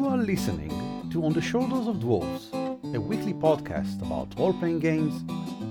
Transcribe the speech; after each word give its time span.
You 0.00 0.08
are 0.08 0.16
listening 0.16 1.10
to 1.10 1.22
On 1.26 1.34
the 1.34 1.42
Shoulders 1.42 1.86
of 1.86 1.96
Dwarves, 1.96 2.54
a 2.94 2.98
weekly 2.98 3.34
podcast 3.34 4.00
about 4.00 4.34
role 4.38 4.54
playing 4.54 4.78
games 4.78 5.14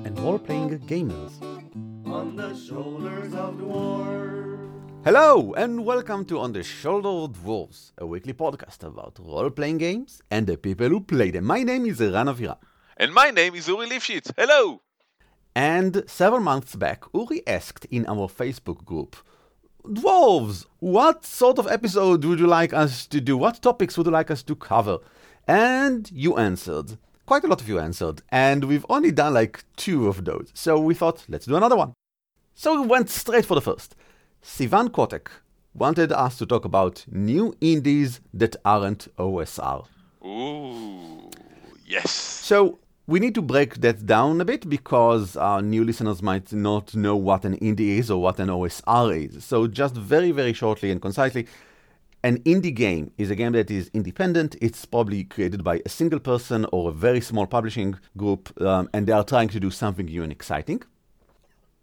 and 0.05 0.20
role 0.20 0.38
playing 0.38 0.78
gamers. 0.82 1.32
On 2.05 2.36
the 2.36 2.55
shoulders 2.55 3.34
of 3.34 3.55
dwarves. 3.55 5.04
Hello, 5.04 5.55
and 5.55 5.84
welcome 5.84 6.25
to 6.25 6.38
On 6.38 6.54
the 6.54 6.61
Shoulders 6.61 7.23
of 7.23 7.43
Dwarves, 7.43 7.92
a 7.97 8.05
weekly 8.05 8.34
podcast 8.34 8.84
about 8.84 9.18
role 9.20 9.50
playing 9.50 9.79
games 9.79 10.21
and 10.30 10.46
the 10.46 10.57
people 10.57 10.89
who 10.89 11.00
play 11.02 11.32
them. 11.32 11.46
My 11.46 11.64
name 11.64 11.88
is 11.88 12.00
Eran 12.00 12.27
Aviram. 12.27 12.59
And 12.98 13.11
my 13.11 13.32
name 13.32 13.55
is 13.55 13.68
Uri 13.68 13.88
Lifshitz. 13.88 14.32
Hello! 14.38 14.82
And 15.55 16.04
several 16.05 16.41
months 16.41 16.75
back, 16.75 17.04
Uri 17.16 17.41
asked 17.48 17.86
in 17.86 18.05
our 18.05 18.27
Facebook 18.27 18.86
group, 18.86 19.16
Dwarves, 19.90 20.68
what 20.78 21.26
sort 21.26 21.58
of 21.58 21.66
episode 21.66 22.24
would 22.24 22.39
you 22.39 22.46
like 22.46 22.74
us 22.74 23.07
to 23.07 23.20
do? 23.20 23.36
What 23.36 23.60
topics 23.60 23.97
would 23.97 24.06
you 24.06 24.11
like 24.11 24.30
us 24.30 24.43
to 24.43 24.56
cover? 24.56 25.00
And 25.47 26.11
you 26.11 26.38
answered. 26.38 27.00
Quite 27.25 27.43
a 27.43 27.47
lot 27.47 27.60
of 27.60 27.68
you 27.68 27.80
answered. 27.80 28.21
And 28.30 28.66
we've 28.66 28.86
only 28.88 29.11
done 29.11 29.33
like 29.33 29.64
two 29.78 30.07
of 30.07 30.25
those. 30.25 30.52
So 30.54 30.80
we 30.80 30.94
thought, 30.94 31.25
let's 31.28 31.47
do 31.47 31.56
another 31.56 31.75
one. 31.75 31.94
So 32.53 32.80
we 32.80 32.86
went 32.86 33.09
straight 33.09 33.47
for 33.47 33.56
the 33.56 33.61
first. 33.61 33.95
Sivan 34.44 34.89
Kotek 34.89 35.28
wanted 35.73 36.11
us 36.11 36.38
to 36.38 36.45
talk 36.45 36.66
about 36.66 37.06
new 37.09 37.56
indies 37.59 38.22
that 38.31 38.56
aren't 38.64 39.08
OSR. 39.17 39.88
Ooh, 40.23 41.31
yes. 41.83 42.11
So 42.11 42.78
we 43.09 43.19
need 43.19 43.33
to 43.33 43.41
break 43.41 43.81
that 43.81 44.05
down 44.05 44.39
a 44.39 44.45
bit 44.45 44.69
because 44.69 45.36
our 45.36 45.63
new 45.63 45.83
listeners 45.83 46.22
might 46.22 46.53
not 46.53 46.94
know 46.94 47.16
what 47.16 47.44
an 47.44 47.58
indie 47.58 47.97
is 47.97 48.11
or 48.11 48.22
what 48.22 48.39
an 48.39 48.49
OSR 48.49 49.35
is. 49.35 49.44
So 49.44 49.66
just 49.66 49.95
very, 49.95 50.30
very 50.31 50.53
shortly 50.53 50.91
and 50.91 51.02
concisely, 51.02 51.47
an 52.23 52.38
indie 52.44 52.73
game 52.73 53.09
is 53.17 53.31
a 53.31 53.35
game 53.35 53.53
that 53.53 53.72
is 53.72 53.89
independent. 53.95 54.55
It's 54.61 54.85
probably 54.85 55.23
created 55.23 55.63
by 55.63 55.81
a 55.83 55.89
single 55.89 56.19
person 56.19 56.67
or 56.71 56.89
a 56.89 56.93
very 56.93 57.19
small 57.19 57.47
publishing 57.47 57.97
group, 58.16 58.41
um, 58.61 58.88
and 58.93 59.07
they 59.07 59.13
are 59.13 59.23
trying 59.23 59.49
to 59.49 59.59
do 59.59 59.71
something 59.71 60.05
new 60.05 60.21
and 60.21 60.31
exciting. 60.31 60.83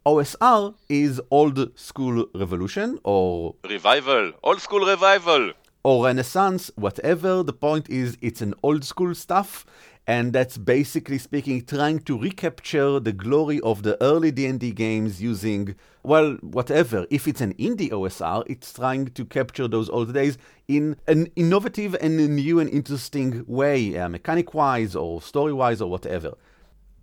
OSR 0.06 0.74
is 0.88 1.20
old 1.32 1.76
school 1.76 2.26
revolution 2.36 3.00
or 3.02 3.56
Revival. 3.68 4.32
Old 4.44 4.60
school 4.60 4.86
revival. 4.86 5.52
or 5.82 6.04
Renaissance, 6.04 6.70
whatever. 6.76 7.42
The 7.42 7.52
point 7.52 7.90
is, 7.90 8.16
it's 8.20 8.40
an 8.42 8.54
old 8.62 8.84
school 8.84 9.12
stuff, 9.14 9.66
and 10.06 10.32
that's 10.32 10.56
basically 10.56 11.18
speaking, 11.18 11.64
trying 11.64 11.98
to 12.00 12.16
recapture 12.16 13.00
the 13.00 13.12
glory 13.12 13.60
of 13.60 13.82
the 13.82 14.00
early 14.00 14.30
D&D 14.30 14.70
games 14.70 15.20
using, 15.20 15.74
well, 16.04 16.34
whatever. 16.42 17.06
If 17.10 17.26
it's 17.26 17.40
an 17.40 17.54
indie 17.54 17.90
OSR, 17.90 18.44
it's 18.46 18.72
trying 18.72 19.06
to 19.06 19.24
capture 19.24 19.66
those 19.66 19.88
old 19.90 20.14
days 20.14 20.38
in 20.68 20.96
an 21.08 21.26
innovative 21.34 21.96
and 22.00 22.16
new 22.36 22.60
and 22.60 22.70
interesting 22.70 23.44
way, 23.48 23.98
uh, 23.98 24.08
mechanic-wise 24.08 24.94
or 24.94 25.20
story-wise 25.20 25.80
or 25.80 25.90
whatever. 25.90 26.34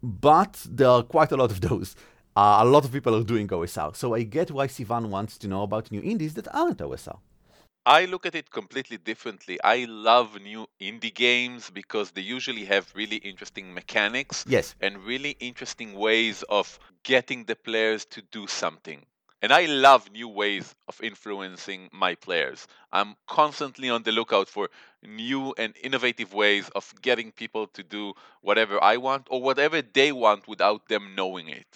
But 0.01 0.65
there 0.69 0.87
are 0.87 1.03
quite 1.03 1.33
a 1.33 1.37
lot 1.37 1.51
of 1.51 1.59
those. 1.69 1.97
Uh, 2.37 2.59
a 2.61 2.65
lot 2.65 2.85
of 2.85 2.93
people 2.93 3.15
are 3.15 3.23
doing 3.23 3.49
OSR, 3.49 3.95
so 3.97 4.15
I 4.15 4.23
get 4.23 4.49
why 4.49 4.67
Sivan 4.67 5.09
wants 5.09 5.37
to 5.39 5.49
know 5.49 5.63
about 5.63 5.91
new 5.91 6.01
indies 6.01 6.35
that 6.35 6.47
aren't 6.55 6.79
OSR. 6.79 7.19
I 7.85 8.05
look 8.05 8.25
at 8.25 8.35
it 8.35 8.49
completely 8.51 8.97
differently. 8.97 9.59
I 9.63 9.85
love 9.85 10.39
new 10.41 10.67
indie 10.81 11.13
games 11.13 11.69
because 11.69 12.11
they 12.11 12.21
usually 12.21 12.65
have 12.65 12.91
really 12.95 13.17
interesting 13.17 13.73
mechanics 13.73 14.45
Yes. 14.47 14.75
and 14.81 15.03
really 15.05 15.31
interesting 15.39 15.93
ways 15.93 16.43
of 16.43 16.79
getting 17.03 17.45
the 17.45 17.55
players 17.55 18.05
to 18.05 18.21
do 18.21 18.47
something. 18.47 19.05
And 19.41 19.51
I 19.51 19.65
love 19.65 20.09
new 20.11 20.29
ways 20.29 20.73
of 20.87 21.01
influencing 21.01 21.89
my 21.91 22.15
players. 22.15 22.65
I'm 22.93 23.15
constantly 23.27 23.89
on 23.89 24.03
the 24.03 24.13
lookout 24.13 24.47
for 24.47 24.69
new 25.01 25.53
and 25.57 25.75
innovative 25.83 26.33
ways 26.33 26.69
of 26.75 26.93
getting 27.01 27.31
people 27.33 27.67
to 27.67 27.83
do 27.83 28.13
whatever 28.41 28.81
I 28.81 28.97
want 28.97 29.27
or 29.29 29.41
whatever 29.41 29.81
they 29.81 30.13
want 30.13 30.47
without 30.47 30.87
them 30.87 31.15
knowing 31.15 31.49
it. 31.49 31.67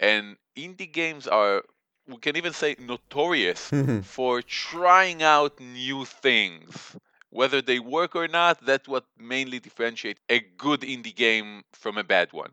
And 0.00 0.36
indie 0.56 0.90
games 0.90 1.26
are, 1.28 1.64
we 2.06 2.16
can 2.18 2.36
even 2.36 2.52
say, 2.52 2.76
notorious 2.78 3.70
for 4.02 4.42
trying 4.42 5.22
out 5.22 5.60
new 5.60 6.04
things. 6.04 6.96
Whether 7.30 7.62
they 7.62 7.78
work 7.78 8.14
or 8.16 8.28
not, 8.28 8.64
that's 8.64 8.88
what 8.88 9.04
mainly 9.18 9.58
differentiates 9.60 10.20
a 10.28 10.40
good 10.40 10.80
indie 10.82 11.14
game 11.14 11.62
from 11.72 11.96
a 11.98 12.04
bad 12.04 12.32
one. 12.32 12.52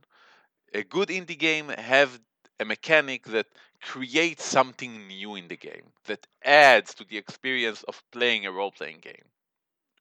A 0.73 0.83
good 0.83 1.09
indie 1.09 1.37
game 1.37 1.69
have 1.69 2.19
a 2.59 2.65
mechanic 2.65 3.25
that 3.25 3.47
creates 3.81 4.43
something 4.43 5.07
new 5.07 5.35
in 5.35 5.47
the 5.47 5.57
game, 5.57 5.91
that 6.05 6.27
adds 6.43 6.93
to 6.95 7.03
the 7.05 7.17
experience 7.17 7.83
of 7.83 8.03
playing 8.11 8.45
a 8.45 8.51
role-playing 8.51 8.99
game. 8.99 9.25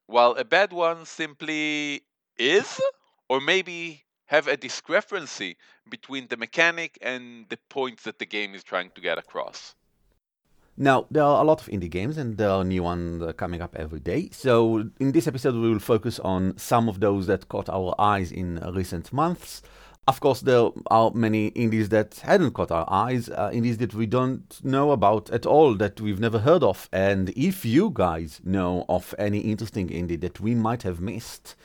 While 0.06 0.32
a 0.32 0.44
bad 0.44 0.72
one 0.72 1.04
simply 1.06 2.02
is, 2.36 2.80
or 3.28 3.40
maybe 3.40 4.04
have 4.28 4.46
a 4.46 4.56
discrepancy 4.56 5.56
between 5.90 6.28
the 6.28 6.36
mechanic 6.36 6.98
and 7.02 7.46
the 7.48 7.58
points 7.68 8.04
that 8.04 8.18
the 8.18 8.26
game 8.26 8.54
is 8.54 8.62
trying 8.62 8.90
to 8.94 9.00
get 9.00 9.18
across. 9.18 9.74
Now, 10.76 11.06
there 11.10 11.24
are 11.24 11.42
a 11.42 11.44
lot 11.44 11.60
of 11.60 11.66
indie 11.66 11.90
games 11.90 12.16
and 12.16 12.36
there 12.36 12.50
are 12.50 12.62
new 12.62 12.84
ones 12.84 13.34
coming 13.36 13.60
up 13.60 13.74
every 13.74 13.98
day. 13.98 14.28
So, 14.30 14.90
in 15.00 15.10
this 15.10 15.26
episode, 15.26 15.54
we 15.54 15.68
will 15.68 15.80
focus 15.80 16.20
on 16.20 16.56
some 16.56 16.88
of 16.88 17.00
those 17.00 17.26
that 17.26 17.48
caught 17.48 17.68
our 17.68 17.94
eyes 17.98 18.30
in 18.30 18.60
recent 18.72 19.12
months. 19.12 19.62
Of 20.06 20.20
course, 20.20 20.40
there 20.40 20.70
are 20.90 21.10
many 21.10 21.48
indies 21.48 21.88
that 21.88 22.20
hadn't 22.22 22.52
caught 22.52 22.70
our 22.70 22.86
eyes, 22.88 23.28
uh, 23.28 23.50
indies 23.52 23.78
that 23.78 23.92
we 23.92 24.06
don't 24.06 24.64
know 24.64 24.92
about 24.92 25.28
at 25.30 25.46
all, 25.46 25.74
that 25.74 26.00
we've 26.00 26.20
never 26.20 26.38
heard 26.38 26.62
of. 26.62 26.88
And 26.92 27.30
if 27.30 27.64
you 27.64 27.90
guys 27.92 28.40
know 28.44 28.84
of 28.88 29.14
any 29.18 29.40
interesting 29.40 29.88
indie 29.88 30.20
that 30.20 30.38
we 30.38 30.54
might 30.54 30.82
have 30.84 31.00
missed, 31.00 31.56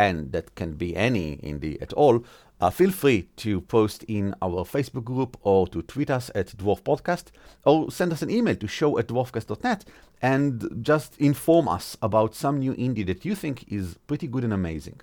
and 0.00 0.32
that 0.32 0.54
can 0.54 0.72
be 0.72 0.96
any 0.96 1.36
indie 1.50 1.80
at 1.82 1.92
all, 1.92 2.24
uh, 2.60 2.70
feel 2.70 2.90
free 2.90 3.28
to 3.36 3.60
post 3.60 4.02
in 4.04 4.34
our 4.40 4.64
Facebook 4.64 5.04
group 5.04 5.36
or 5.42 5.66
to 5.68 5.82
tweet 5.82 6.10
us 6.10 6.30
at 6.34 6.48
Dwarf 6.56 6.82
Podcast 6.82 7.26
or 7.64 7.90
send 7.90 8.12
us 8.12 8.22
an 8.22 8.30
email 8.30 8.56
to 8.56 8.66
show 8.66 8.98
at 8.98 9.08
dwarfcast.net 9.08 9.84
and 10.22 10.52
just 10.80 11.18
inform 11.18 11.68
us 11.68 11.96
about 12.00 12.34
some 12.34 12.58
new 12.58 12.74
indie 12.74 13.06
that 13.06 13.24
you 13.26 13.34
think 13.34 13.70
is 13.70 13.96
pretty 14.06 14.26
good 14.26 14.44
and 14.44 14.52
amazing. 14.52 15.00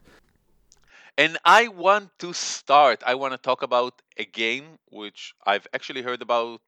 And 1.17 1.37
I 1.45 1.67
want 1.67 2.09
to 2.19 2.33
start. 2.33 3.03
I 3.05 3.15
want 3.15 3.33
to 3.33 3.39
talk 3.49 3.61
about 3.63 4.01
a 4.17 4.25
game 4.25 4.65
which 4.89 5.33
I've 5.45 5.67
actually 5.73 6.03
heard 6.03 6.21
about 6.21 6.61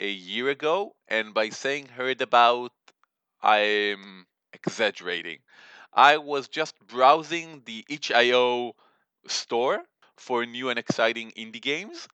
a 0.00 0.10
year 0.10 0.48
ago. 0.50 0.94
And 1.08 1.32
by 1.32 1.48
saying 1.48 1.88
heard 1.88 2.20
about, 2.20 2.72
I'm 3.42 4.26
exaggerating. 4.52 5.38
I 5.96 6.18
was 6.18 6.46
just 6.48 6.78
browsing 6.86 7.62
the 7.64 7.84
itch.io 7.88 8.76
store 9.26 9.82
for 10.16 10.46
new 10.46 10.68
and 10.70 10.78
exciting 10.78 11.32
indie 11.36 11.60
games, 11.60 12.06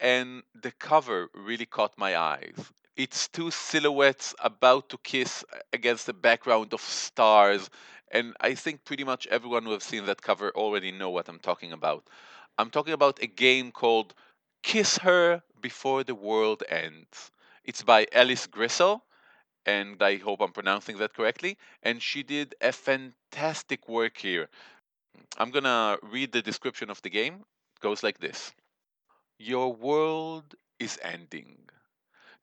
and 0.00 0.42
the 0.54 0.72
cover 0.72 1.28
really 1.34 1.66
caught 1.66 1.98
my 1.98 2.16
eyes. 2.16 2.72
It's 2.96 3.28
two 3.28 3.50
silhouettes 3.50 4.34
about 4.38 4.88
to 4.90 4.98
kiss 4.98 5.44
against 5.72 6.06
the 6.06 6.14
background 6.14 6.72
of 6.72 6.80
stars, 6.80 7.68
and 8.10 8.34
I 8.40 8.54
think 8.54 8.84
pretty 8.84 9.04
much 9.04 9.26
everyone 9.26 9.64
who 9.64 9.72
has 9.72 9.84
seen 9.84 10.06
that 10.06 10.22
cover 10.22 10.50
already 10.52 10.92
know 10.92 11.10
what 11.10 11.28
I'm 11.28 11.40
talking 11.40 11.72
about. 11.72 12.08
I'm 12.56 12.70
talking 12.70 12.94
about 12.94 13.20
a 13.22 13.26
game 13.26 13.72
called 13.72 14.14
Kiss 14.62 14.98
Her 14.98 15.42
Before 15.60 16.04
the 16.04 16.14
World 16.14 16.62
Ends. 16.68 17.32
It's 17.64 17.82
by 17.82 18.06
Alice 18.12 18.46
Grisel, 18.46 19.02
and 19.66 20.02
I 20.02 20.16
hope 20.16 20.40
I'm 20.40 20.52
pronouncing 20.52 20.98
that 20.98 21.14
correctly. 21.14 21.58
And 21.82 22.02
she 22.02 22.22
did 22.22 22.54
a 22.60 22.72
fantastic 22.72 23.88
work 23.88 24.18
here. 24.18 24.48
I'm 25.38 25.50
gonna 25.50 25.98
read 26.02 26.32
the 26.32 26.42
description 26.42 26.90
of 26.90 27.02
the 27.02 27.10
game. 27.10 27.34
It 27.76 27.80
goes 27.80 28.02
like 28.02 28.18
this 28.18 28.52
Your 29.38 29.72
world 29.72 30.54
is 30.78 30.98
ending. 31.02 31.68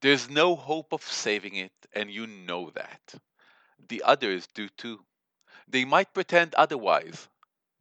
There's 0.02 0.30
no 0.30 0.56
hope 0.56 0.94
of 0.94 1.04
saving 1.04 1.56
it, 1.56 1.74
and 1.94 2.12
you 2.12 2.28
know 2.28 2.72
that. 2.72 3.16
The 3.90 4.04
others 4.04 4.48
do 4.48 4.70
too. 4.70 5.06
They 5.68 5.86
might 5.86 6.14
pretend 6.14 6.56
otherwise, 6.56 7.30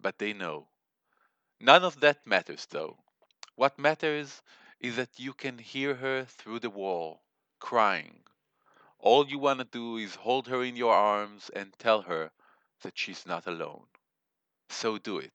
but 0.00 0.18
they 0.18 0.32
know. 0.32 0.68
None 1.60 1.84
of 1.84 2.00
that 2.00 2.26
matters, 2.26 2.66
though. 2.66 2.98
What 3.54 3.78
matters 3.78 4.42
is 4.80 4.96
that 4.96 5.18
you 5.18 5.32
can 5.34 5.58
hear 5.58 5.94
her 5.94 6.24
through 6.24 6.60
the 6.60 6.70
wall, 6.70 7.22
crying. 7.60 8.24
All 9.02 9.26
you 9.26 9.38
want 9.38 9.60
to 9.60 9.64
do 9.64 9.96
is 9.96 10.14
hold 10.14 10.48
her 10.48 10.62
in 10.62 10.76
your 10.76 10.94
arms 10.94 11.50
and 11.54 11.72
tell 11.78 12.02
her 12.02 12.30
that 12.82 12.98
she's 12.98 13.26
not 13.26 13.46
alone. 13.46 13.84
So 14.68 14.98
do 14.98 15.18
it. 15.18 15.32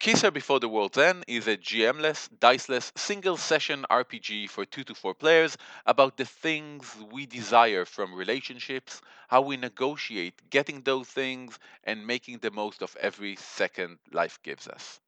Kiss 0.00 0.22
Her 0.22 0.30
Before 0.30 0.60
the 0.60 0.68
World's 0.68 0.96
End 0.96 1.24
is 1.26 1.48
a 1.48 1.56
GM-less, 1.56 2.28
diceless, 2.28 2.92
single-session 2.96 3.84
RPG 3.90 4.48
for 4.48 4.64
2 4.64 4.84
to 4.84 4.94
4 4.94 5.12
players 5.12 5.58
about 5.86 6.16
the 6.16 6.24
things 6.24 6.96
we 7.10 7.26
desire 7.26 7.84
from 7.84 8.14
relationships, 8.14 9.00
how 9.26 9.40
we 9.40 9.56
negotiate 9.56 10.50
getting 10.50 10.82
those 10.82 11.08
things, 11.08 11.58
and 11.82 12.06
making 12.06 12.38
the 12.38 12.52
most 12.52 12.80
of 12.80 12.96
every 13.00 13.34
second 13.36 13.98
life 14.12 14.38
gives 14.44 14.68
us. 14.68 15.00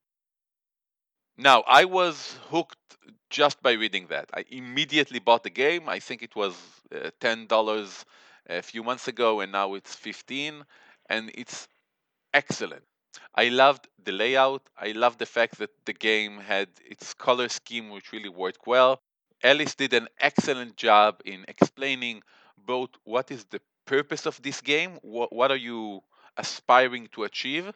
Now, 1.41 1.65
I 1.67 1.87
was 1.87 2.37
hooked 2.51 2.77
just 3.31 3.63
by 3.63 3.73
reading 3.73 4.09
that. 4.11 4.29
I 4.35 4.45
immediately 4.51 5.21
bought 5.21 5.43
the 5.43 5.49
game. 5.49 5.89
I 5.89 5.99
think 5.99 6.23
it 6.23 6.37
was 6.37 6.55
uh, 6.95 7.11
$10 7.19 8.05
a 8.51 8.61
few 8.61 8.85
months 8.85 9.09
ago, 9.09 9.41
and 9.41 9.51
now 9.51 9.73
it's 9.73 9.95
15 9.95 10.63
and 11.09 11.31
it's 11.33 11.67
excellent. 12.35 12.83
I 13.35 13.49
loved 13.49 13.89
the 14.05 14.13
layout. 14.13 14.69
I 14.77 14.93
loved 14.93 15.19
the 15.19 15.25
fact 15.25 15.57
that 15.61 15.71
the 15.87 15.95
game 15.95 16.37
had 16.37 16.69
its 16.85 17.15
color 17.15 17.49
scheme, 17.49 17.89
which 17.89 18.13
really 18.13 18.29
worked 18.29 18.67
well. 18.67 19.01
Ellis 19.43 19.75
did 19.75 19.95
an 19.95 20.09
excellent 20.19 20.77
job 20.77 21.23
in 21.25 21.47
explaining 21.49 22.23
both 22.59 22.91
what 23.05 23.31
is 23.31 23.47
the 23.47 23.63
purpose 23.87 24.27
of 24.27 24.43
this 24.43 24.61
game, 24.61 24.99
what, 25.01 25.33
what 25.33 25.51
are 25.51 25.57
you 25.71 26.03
aspiring 26.37 27.09
to 27.13 27.25
achieve, 27.25 27.73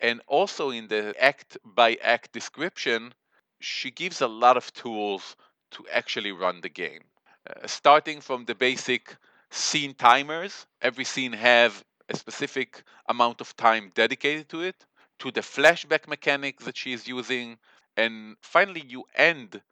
and 0.00 0.20
also 0.26 0.70
in 0.70 0.88
the 0.88 1.14
act 1.22 1.58
by 1.64 1.96
act 2.02 2.32
description, 2.32 3.14
she 3.60 3.90
gives 3.90 4.20
a 4.20 4.28
lot 4.28 4.56
of 4.56 4.72
tools 4.72 5.36
to 5.72 5.86
actually 5.92 6.32
run 6.32 6.60
the 6.60 6.68
game. 6.68 7.02
Uh, 7.48 7.66
starting 7.66 8.20
from 8.20 8.44
the 8.44 8.54
basic 8.54 9.16
scene 9.50 9.94
timers, 9.94 10.66
every 10.82 11.04
scene 11.04 11.32
have 11.32 11.84
a 12.08 12.16
specific 12.16 12.82
amount 13.08 13.40
of 13.40 13.56
time 13.56 13.92
dedicated 13.94 14.48
to 14.48 14.62
it, 14.62 14.84
to 15.18 15.30
the 15.30 15.40
flashback 15.40 16.06
mechanic 16.08 16.60
that 16.60 16.76
she 16.76 16.92
is 16.92 17.06
using, 17.08 17.58
and 17.96 18.36
finally 18.42 18.84
you 18.86 19.04
end 19.14 19.62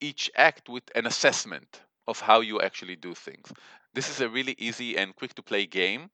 each 0.00 0.30
act 0.36 0.68
with 0.68 0.84
an 0.94 1.06
assessment 1.06 1.82
of 2.06 2.20
how 2.20 2.40
you 2.40 2.60
actually 2.60 2.96
do 2.96 3.14
things. 3.14 3.52
This 3.94 4.08
is 4.10 4.20
a 4.20 4.28
really 4.28 4.54
easy 4.58 4.96
and 4.96 5.14
quick 5.16 5.34
to 5.34 5.42
play 5.42 5.66
game, 5.66 6.10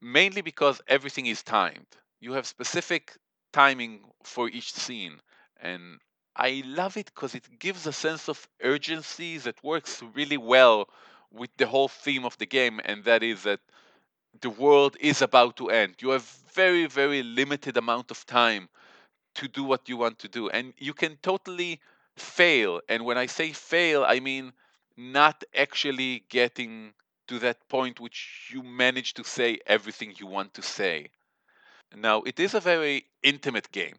mainly 0.00 0.42
because 0.42 0.80
everything 0.88 1.26
is 1.26 1.42
timed. 1.42 1.86
You 2.20 2.34
have 2.34 2.46
specific 2.46 3.16
timing 3.52 4.04
for 4.22 4.48
each 4.48 4.72
scene, 4.72 5.20
and 5.60 5.98
I 6.36 6.62
love 6.64 6.96
it 6.96 7.06
because 7.06 7.34
it 7.34 7.58
gives 7.58 7.86
a 7.86 7.92
sense 7.92 8.28
of 8.28 8.48
urgency 8.62 9.38
that 9.38 9.64
works 9.64 10.02
really 10.02 10.36
well 10.36 10.88
with 11.32 11.50
the 11.56 11.66
whole 11.66 11.88
theme 11.88 12.24
of 12.24 12.38
the 12.38 12.46
game, 12.46 12.80
and 12.84 13.02
that 13.04 13.22
is 13.24 13.42
that 13.42 13.60
the 14.40 14.50
world 14.50 14.96
is 15.00 15.22
about 15.22 15.56
to 15.56 15.70
end. 15.70 15.96
You 16.02 16.10
have 16.10 16.24
very, 16.54 16.86
very 16.86 17.22
limited 17.22 17.76
amount 17.76 18.10
of 18.10 18.26
time 18.26 18.68
to 19.36 19.48
do 19.48 19.64
what 19.64 19.88
you 19.88 19.96
want 19.96 20.18
to 20.20 20.28
do, 20.28 20.48
and 20.50 20.74
you 20.78 20.94
can 20.94 21.16
totally 21.18 21.80
fail. 22.16 22.80
And 22.88 23.04
when 23.04 23.18
I 23.18 23.26
say 23.26 23.52
fail, 23.52 24.04
I 24.04 24.20
mean 24.20 24.52
not 24.96 25.44
actually 25.54 26.24
getting 26.28 26.94
to 27.28 27.38
that 27.40 27.68
point 27.68 28.00
which 28.00 28.50
you 28.52 28.62
manage 28.62 29.14
to 29.14 29.24
say 29.24 29.60
everything 29.66 30.14
you 30.18 30.26
want 30.26 30.54
to 30.54 30.62
say. 30.62 31.10
Now, 31.94 32.22
it 32.22 32.40
is 32.40 32.54
a 32.54 32.60
very 32.60 33.06
intimate 33.22 33.70
game. 33.70 33.98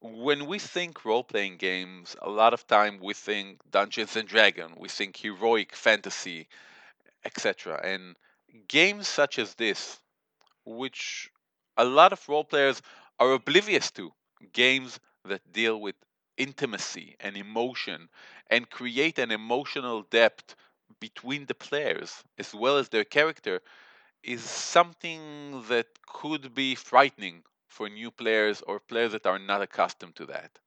When 0.00 0.46
we 0.46 0.58
think 0.58 1.04
role 1.04 1.24
playing 1.24 1.56
games, 1.56 2.16
a 2.20 2.28
lot 2.30 2.52
of 2.54 2.66
time 2.66 2.98
we 3.00 3.14
think 3.14 3.60
Dungeons 3.70 4.16
and 4.16 4.28
Dragons, 4.28 4.76
we 4.78 4.88
think 4.88 5.16
heroic 5.16 5.74
fantasy, 5.74 6.48
etc. 7.24 7.80
And 7.82 8.16
games 8.68 9.08
such 9.08 9.38
as 9.38 9.54
this, 9.54 10.00
which 10.64 11.30
a 11.76 11.84
lot 11.84 12.12
of 12.12 12.28
role 12.28 12.44
players 12.44 12.82
are 13.18 13.32
oblivious 13.32 13.90
to, 13.92 14.12
games 14.52 15.00
that 15.24 15.52
deal 15.52 15.80
with 15.80 15.96
intimacy 16.36 17.16
and 17.20 17.36
emotion 17.36 18.08
and 18.50 18.70
create 18.70 19.18
an 19.18 19.30
emotional 19.30 20.02
depth 20.02 20.54
between 21.00 21.46
the 21.46 21.54
players 21.54 22.22
as 22.38 22.54
well 22.54 22.76
as 22.78 22.88
their 22.90 23.04
character 23.04 23.60
is 24.26 24.42
something 24.42 25.62
that 25.68 25.86
could 26.06 26.54
be 26.54 26.74
frightening 26.74 27.44
for 27.68 27.88
new 27.88 28.10
players 28.10 28.62
or 28.62 28.80
players 28.80 29.12
that 29.12 29.26
are 29.26 29.38
not 29.38 29.62
accustomed 29.62 30.16
to 30.16 30.26
that. 30.26 30.58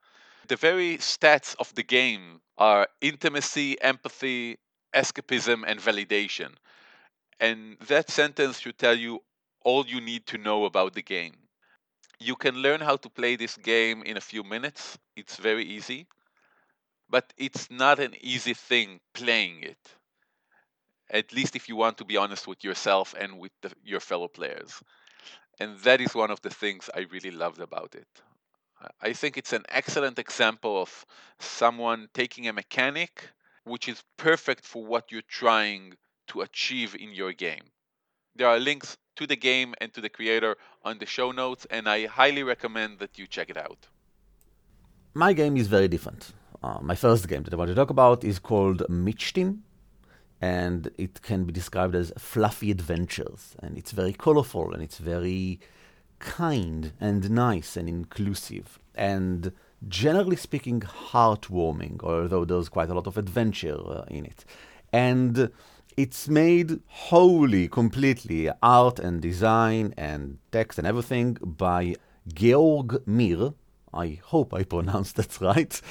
The 0.48 0.58
very 0.58 0.98
stats 0.98 1.56
of 1.60 1.74
the 1.76 1.84
game 1.84 2.42
are 2.58 2.88
intimacy, 3.02 3.80
empathy, 3.82 4.60
escapism, 4.94 5.64
and 5.68 5.80
validation. 5.80 6.56
And 7.40 7.78
that 7.88 8.10
sentence 8.10 8.60
should 8.60 8.78
tell 8.80 8.96
you 8.98 9.24
all 9.64 9.86
you 9.88 10.02
need 10.02 10.28
to 10.28 10.38
know 10.38 10.66
about 10.66 10.94
the 10.94 11.04
game. 11.04 11.36
You 12.20 12.36
can 12.36 12.56
learn 12.56 12.82
how 12.82 12.98
to 12.98 13.10
play 13.10 13.36
this 13.36 13.58
game 13.58 14.04
in 14.04 14.18
a 14.18 14.22
few 14.22 14.44
minutes. 14.44 14.98
It's 15.16 15.38
very 15.38 15.66
easy. 15.66 16.08
But 17.10 17.34
it's 17.38 17.70
not 17.70 18.00
an 18.00 18.16
easy 18.22 18.54
thing 18.54 19.02
playing 19.14 19.64
it. 19.64 19.99
At 21.10 21.34
least 21.34 21.56
if 21.56 21.68
you 21.68 21.76
want 21.76 21.98
to 21.98 22.06
be 22.06 22.18
honest 22.18 22.48
with 22.48 22.64
yourself 22.64 23.16
and 23.20 23.40
with 23.40 23.52
the, 23.62 23.72
your 23.84 24.00
fellow 24.00 24.28
players. 24.28 24.82
And 25.60 25.78
that 25.80 26.02
is 26.02 26.16
one 26.16 26.32
of 26.32 26.42
the 26.42 26.50
things 26.50 26.90
I 26.96 27.08
really 27.12 27.32
loved 27.32 27.60
about 27.60 27.96
it. 27.96 28.08
I 29.02 29.14
think 29.14 29.38
it's 29.38 29.52
an 29.54 29.66
excellent 29.70 30.20
example 30.20 30.82
of 30.82 31.06
someone 31.40 32.08
taking 32.14 32.48
a 32.48 32.54
mechanic 32.54 33.30
which 33.66 33.90
is 33.90 34.04
perfect 34.18 34.66
for 34.66 34.86
what 34.86 35.12
you're 35.12 35.22
trying 35.28 35.94
to 36.28 36.42
achieve 36.42 36.96
in 36.96 37.12
your 37.12 37.34
game. 37.34 37.66
There 38.36 38.48
are 38.48 38.60
links 38.60 38.98
to 39.18 39.28
the 39.28 39.36
game 39.36 39.76
and 39.82 39.94
to 39.94 40.02
the 40.02 40.10
creator 40.10 40.56
on 40.84 40.98
the 40.98 41.06
show 41.06 41.32
notes, 41.32 41.68
and 41.70 41.90
I 41.90 42.06
highly 42.06 42.44
recommend 42.44 43.00
that 43.00 43.20
you 43.20 43.28
check 43.28 43.50
it 43.50 43.58
out. 43.58 43.88
My 45.14 45.34
game 45.34 45.58
is 45.58 45.68
very 45.68 45.88
different. 45.88 46.34
Uh, 46.64 46.80
my 46.82 46.96
first 46.96 47.28
game 47.28 47.44
that 47.44 47.54
I 47.54 47.58
want 47.58 47.70
to 47.70 47.76
talk 47.76 47.90
about 47.90 48.24
is 48.24 48.40
called 48.40 48.84
Michtim, 48.90 49.60
and 50.42 50.90
it 50.98 51.22
can 51.22 51.44
be 51.44 51.54
described 51.54 51.96
as 51.96 52.14
fluffy 52.18 52.72
adventures. 52.72 53.56
And 53.60 53.78
it's 53.78 53.92
very 53.92 54.14
colorful 54.14 54.74
and 54.74 54.82
it's 54.82 54.98
very 54.98 55.60
kind 56.20 56.94
and 57.00 57.30
nice 57.30 57.76
and 57.76 57.90
inclusive. 57.90 58.80
And 58.96 59.52
generally 59.88 60.36
speaking, 60.36 60.82
heartwarming, 60.82 62.02
although 62.04 62.46
there's 62.46 62.70
quite 62.70 62.90
a 62.90 62.94
lot 62.94 63.08
of 63.08 63.18
adventure 63.18 63.80
uh, 63.86 64.04
in 64.10 64.26
it. 64.26 64.46
And 64.94 65.52
it's 65.98 66.30
made 66.30 66.80
wholly, 66.88 67.68
completely, 67.68 68.50
art 68.64 69.00
and 69.00 69.22
design 69.22 69.94
and 69.98 70.38
text 70.52 70.78
and 70.78 70.88
everything 70.88 71.38
by 71.42 71.96
Georg 72.34 73.06
Mir. 73.06 73.54
I 73.94 74.20
hope 74.24 74.54
I 74.54 74.64
pronounced 74.64 75.16
that 75.18 75.42
right. 75.42 75.82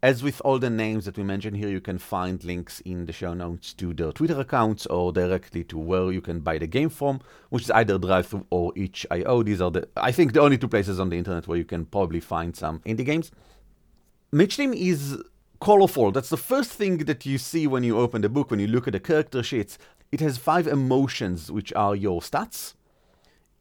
As 0.00 0.22
with 0.22 0.40
all 0.44 0.60
the 0.60 0.70
names 0.70 1.06
that 1.06 1.16
we 1.16 1.24
mentioned 1.24 1.56
here, 1.56 1.68
you 1.68 1.80
can 1.80 1.98
find 1.98 2.42
links 2.44 2.78
in 2.80 3.06
the 3.06 3.12
show 3.12 3.34
notes 3.34 3.74
to 3.74 3.92
their 3.92 4.12
Twitter 4.12 4.38
accounts 4.38 4.86
or 4.86 5.12
directly 5.12 5.64
to 5.64 5.76
where 5.76 6.12
you 6.12 6.20
can 6.20 6.38
buy 6.38 6.56
the 6.56 6.68
game 6.68 6.88
from, 6.88 7.20
which 7.50 7.64
is 7.64 7.70
either 7.72 7.98
DriveThru 7.98 8.46
or 8.50 8.72
itch.io. 8.76 9.42
These 9.42 9.60
are 9.60 9.72
the, 9.72 9.88
I 9.96 10.12
think, 10.12 10.34
the 10.34 10.40
only 10.40 10.56
two 10.56 10.68
places 10.68 11.00
on 11.00 11.08
the 11.08 11.16
internet 11.16 11.48
where 11.48 11.58
you 11.58 11.64
can 11.64 11.84
probably 11.84 12.20
find 12.20 12.54
some 12.54 12.78
indie 12.86 13.04
games. 13.04 13.32
Michtim 14.32 14.72
is 14.72 15.20
colorful. 15.60 16.12
That's 16.12 16.28
the 16.28 16.36
first 16.36 16.70
thing 16.70 16.98
that 16.98 17.26
you 17.26 17.36
see 17.36 17.66
when 17.66 17.82
you 17.82 17.98
open 17.98 18.22
the 18.22 18.28
book, 18.28 18.52
when 18.52 18.60
you 18.60 18.68
look 18.68 18.86
at 18.86 18.92
the 18.92 19.00
character 19.00 19.42
sheets. 19.42 19.78
It 20.12 20.20
has 20.20 20.38
five 20.38 20.68
emotions, 20.68 21.50
which 21.50 21.72
are 21.72 21.96
your 21.96 22.20
stats. 22.20 22.74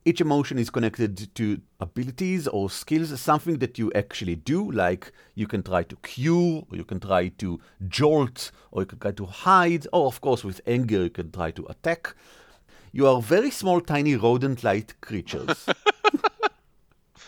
Each 0.07 0.21
emotion 0.21 0.57
is 0.57 0.69
connected 0.69 1.35
to 1.35 1.59
abilities 1.81 2.47
or 2.47 2.69
skills, 2.69 3.19
something 3.19 3.57
that 3.57 3.77
you 3.77 3.91
actually 3.93 4.35
do, 4.35 4.71
like 4.71 5.11
you 5.35 5.47
can 5.47 5.61
try 5.61 5.83
to 5.83 5.97
cure, 5.97 6.63
or 6.71 6.77
you 6.77 6.85
can 6.85 7.01
try 7.01 7.27
to 7.27 7.59
jolt, 7.89 8.51
or 8.71 8.83
you 8.83 8.85
can 8.85 8.99
try 8.99 9.11
to 9.11 9.25
hide, 9.25 9.85
or 9.91 10.07
of 10.07 10.21
course, 10.21 10.45
with 10.45 10.61
anger, 10.65 11.03
you 11.03 11.09
can 11.09 11.29
try 11.29 11.51
to 11.51 11.65
attack. 11.65 12.15
You 12.93 13.05
are 13.05 13.21
very 13.21 13.51
small, 13.51 13.81
tiny 13.81 14.15
rodent 14.15 14.63
like 14.63 14.95
creatures. 15.01 15.67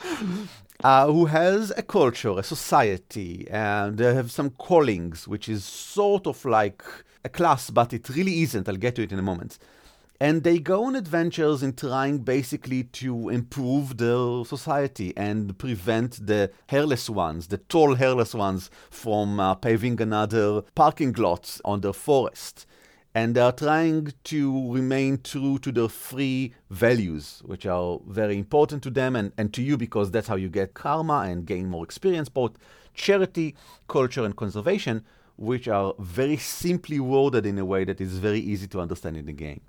uh, 0.81 1.07
who 1.07 1.25
has 1.25 1.74
a 1.75 1.81
culture, 1.81 2.39
a 2.39 2.43
society, 2.43 3.45
and 3.51 3.98
they 3.98 4.13
have 4.13 4.31
some 4.31 4.51
callings, 4.51 5.27
which 5.27 5.50
is 5.50 5.65
sort 5.65 6.25
of 6.27 6.45
like 6.45 6.81
a 7.25 7.29
class, 7.29 7.71
but 7.71 7.91
it 7.91 8.07
really 8.07 8.41
isn't. 8.43 8.69
I'll 8.69 8.77
get 8.77 8.95
to 8.95 9.03
it 9.03 9.12
in 9.12 9.19
a 9.19 9.21
moment. 9.21 9.59
And 10.21 10.43
they 10.43 10.59
go 10.59 10.83
on 10.83 10.95
adventures 10.95 11.63
in 11.63 11.73
trying 11.73 12.19
basically 12.19 12.83
to 12.83 13.29
improve 13.29 13.97
their 13.97 14.43
society 14.43 15.13
and 15.15 15.57
prevent 15.57 16.27
the 16.27 16.51
hairless 16.67 17.09
ones, 17.09 17.47
the 17.47 17.57
tall 17.57 17.95
hairless 17.95 18.33
ones, 18.33 18.69
from 18.89 19.39
uh, 19.39 19.55
paving 19.55 20.01
another 20.01 20.63
parking 20.75 21.13
lot 21.13 21.61
on 21.63 21.79
their 21.81 21.93
forest 21.93 22.65
and 23.15 23.35
they 23.35 23.41
are 23.41 23.51
trying 23.51 24.13
to 24.23 24.71
remain 24.71 25.19
true 25.23 25.57
to 25.59 25.71
their 25.71 25.89
free 25.89 26.53
values, 26.69 27.41
which 27.43 27.65
are 27.65 27.99
very 28.07 28.38
important 28.38 28.83
to 28.83 28.89
them 28.89 29.15
and, 29.15 29.31
and 29.38 29.51
to 29.53 29.63
you 29.63 29.77
because 29.77 30.11
that's 30.11 30.27
how 30.27 30.35
you 30.35 30.47
get 30.47 30.73
karma 30.73 31.21
and 31.21 31.45
gain 31.45 31.69
more 31.69 31.83
experience, 31.83 32.29
both 32.29 32.51
charity, 32.93 33.55
culture, 33.88 34.23
and 34.23 34.35
conservation, 34.35 35.03
which 35.38 35.67
are 35.67 35.93
very 35.97 36.38
simply 36.38 36.99
worded 36.99 37.45
in 37.45 37.57
a 37.57 37.65
way 37.65 37.83
that 37.83 37.99
is 37.99 38.19
very 38.19 38.39
easy 38.39 38.67
to 38.67 38.79
understand 38.79 39.17
in 39.17 39.25
the 39.25 39.33
game. 39.33 39.61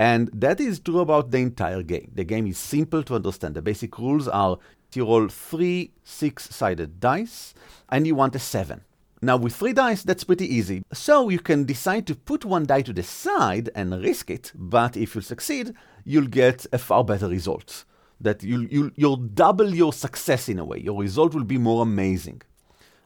And 0.00 0.30
that 0.32 0.60
is 0.60 0.80
true 0.80 1.00
about 1.00 1.30
the 1.30 1.36
entire 1.40 1.82
game. 1.82 2.10
The 2.14 2.24
game 2.24 2.46
is 2.46 2.56
simple 2.56 3.02
to 3.02 3.16
understand. 3.16 3.54
The 3.54 3.60
basic 3.60 3.98
rules 3.98 4.28
are 4.28 4.56
you 4.94 5.04
roll 5.04 5.28
three 5.28 5.90
six 6.04 6.48
sided 6.48 7.00
dice 7.00 7.52
and 7.90 8.06
you 8.06 8.14
want 8.14 8.34
a 8.34 8.38
seven. 8.38 8.80
Now 9.20 9.36
with 9.36 9.54
three 9.54 9.74
dice, 9.74 10.02
that's 10.02 10.24
pretty 10.24 10.46
easy. 10.46 10.82
So 10.94 11.28
you 11.28 11.38
can 11.38 11.66
decide 11.66 12.06
to 12.06 12.14
put 12.14 12.46
one 12.46 12.64
die 12.64 12.80
to 12.80 12.94
the 12.94 13.02
side 13.02 13.68
and 13.74 14.02
risk 14.02 14.30
it, 14.30 14.52
but 14.54 14.96
if 14.96 15.14
you 15.14 15.20
succeed, 15.20 15.74
you'll 16.06 16.28
get 16.28 16.64
a 16.72 16.78
far 16.78 17.04
better 17.04 17.28
result. 17.28 17.84
That 18.22 18.42
you'll, 18.42 18.68
you'll, 18.68 18.90
you'll 18.96 19.16
double 19.16 19.74
your 19.74 19.92
success 19.92 20.48
in 20.48 20.58
a 20.58 20.64
way. 20.64 20.78
Your 20.78 20.98
result 20.98 21.34
will 21.34 21.44
be 21.44 21.58
more 21.58 21.82
amazing. 21.82 22.40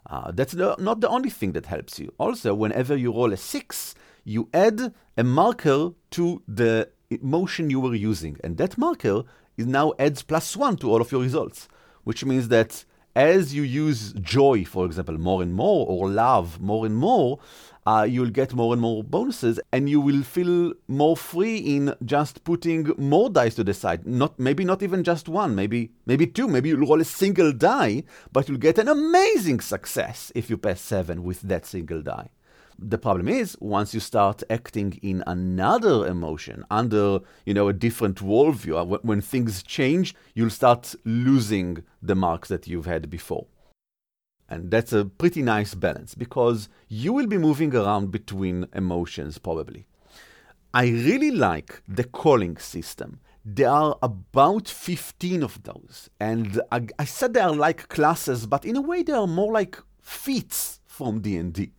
Uh, 0.09 0.31
that's 0.31 0.53
the, 0.53 0.77
not 0.79 1.01
the 1.01 1.09
only 1.09 1.31
thing 1.31 1.55
that 1.55 1.67
helps 1.67 1.99
you. 1.99 2.15
Also, 2.19 2.55
whenever 2.55 2.97
you 2.97 3.11
roll 3.13 3.33
a 3.33 3.37
six, 3.37 3.97
you 4.25 4.49
add 4.53 4.93
a 5.17 5.25
marker 5.25 5.93
to 6.11 6.43
the 6.49 6.89
motion 7.21 7.71
you 7.71 7.81
were 7.81 7.95
using, 7.95 8.39
and 8.43 8.57
that 8.57 8.77
marker 8.77 9.25
it 9.57 9.67
now 9.67 9.93
adds 9.99 10.23
plus 10.23 10.57
one 10.57 10.77
to 10.79 10.91
all 10.91 11.01
of 11.01 11.13
your 11.13 11.21
results, 11.21 11.69
which 12.03 12.25
means 12.25 12.49
that 12.49 12.85
as 13.15 13.55
you 13.55 13.63
use 13.63 14.13
joy, 14.15 14.65
for 14.65 14.85
example, 14.85 15.17
more 15.19 15.43
and 15.43 15.55
more, 15.55 15.87
or 15.87 16.09
love 16.09 16.61
more 16.61 16.85
and 16.85 16.97
more, 16.97 17.39
uh, 17.87 18.07
you'll 18.09 18.31
get 18.31 18.55
more 18.55 18.73
and 18.73 18.83
more 18.83 19.05
bonuses, 19.05 19.61
and 19.71 19.89
you 19.89 20.01
will 20.01 20.23
feel 20.23 20.73
more 20.89 21.17
free 21.17 21.59
in 21.59 21.95
just 22.05 22.43
putting 22.43 22.91
more 22.97 23.31
dice 23.31 23.55
to 23.55 23.63
the 23.63 23.75
side. 23.75 24.07
Not 24.07 24.39
maybe 24.39 24.65
not 24.65 24.83
even 24.83 25.05
just 25.05 25.29
one, 25.29 25.55
maybe 25.55 25.93
maybe 26.07 26.27
two. 26.27 26.49
Maybe 26.49 26.71
you'll 26.71 26.87
roll 26.87 27.01
a 27.01 27.05
single 27.05 27.53
die, 27.53 28.05
but 28.33 28.49
you'll 28.49 28.59
get 28.59 28.79
an 28.79 28.89
amazing 28.89 29.61
success 29.61 30.33
if 30.35 30.49
you 30.51 30.57
pass 30.57 30.81
seven 30.81 31.23
with 31.23 31.43
that 31.43 31.67
single 31.67 32.03
die. 32.03 32.31
The 32.79 32.99
problem 32.99 33.29
is 33.29 33.57
once 33.61 33.95
you 33.95 34.01
start 34.01 34.43
acting 34.51 34.99
in 35.03 35.23
another 35.27 36.07
emotion 36.07 36.65
under, 36.71 37.21
you 37.47 37.55
know, 37.55 37.69
a 37.69 37.73
different 37.73 38.19
worldview, 38.19 38.81
uh, 38.81 38.99
when 39.03 39.21
things 39.21 39.63
change, 39.63 40.15
you'll 40.35 40.51
start 40.51 40.95
losing 41.05 41.85
the 42.03 42.15
marks 42.15 42.49
that 42.49 42.67
you've 42.67 42.87
had 42.87 43.09
before. 43.09 43.47
And 44.49 44.71
that's 44.71 44.93
a 44.93 45.05
pretty 45.05 45.43
nice 45.43 45.75
balance 45.75 46.15
because 46.15 46.69
you 46.89 47.13
will 47.13 47.27
be 47.27 47.39
moving 47.39 47.75
around 47.75 48.11
between 48.11 48.67
emotions 48.75 49.39
probably. 49.39 49.87
I 50.75 50.89
really 50.89 51.31
like 51.31 51.83
the 51.89 52.05
calling 52.05 52.57
system. 52.57 53.21
There 53.45 53.71
are 53.71 53.97
about 54.03 54.69
15 54.69 55.43
of 55.43 55.63
those. 55.63 56.11
And 56.19 56.61
I, 56.73 56.89
I 56.99 57.05
said 57.05 57.33
they 57.35 57.41
are 57.41 57.55
like 57.55 57.89
classes, 57.89 58.47
but 58.47 58.65
in 58.65 58.77
a 58.77 58.81
way 58.81 59.03
they 59.03 59.13
are 59.13 59.27
more 59.27 59.53
like 59.53 59.79
feats 60.01 60.81
from 60.85 61.21
D&D. 61.21 61.73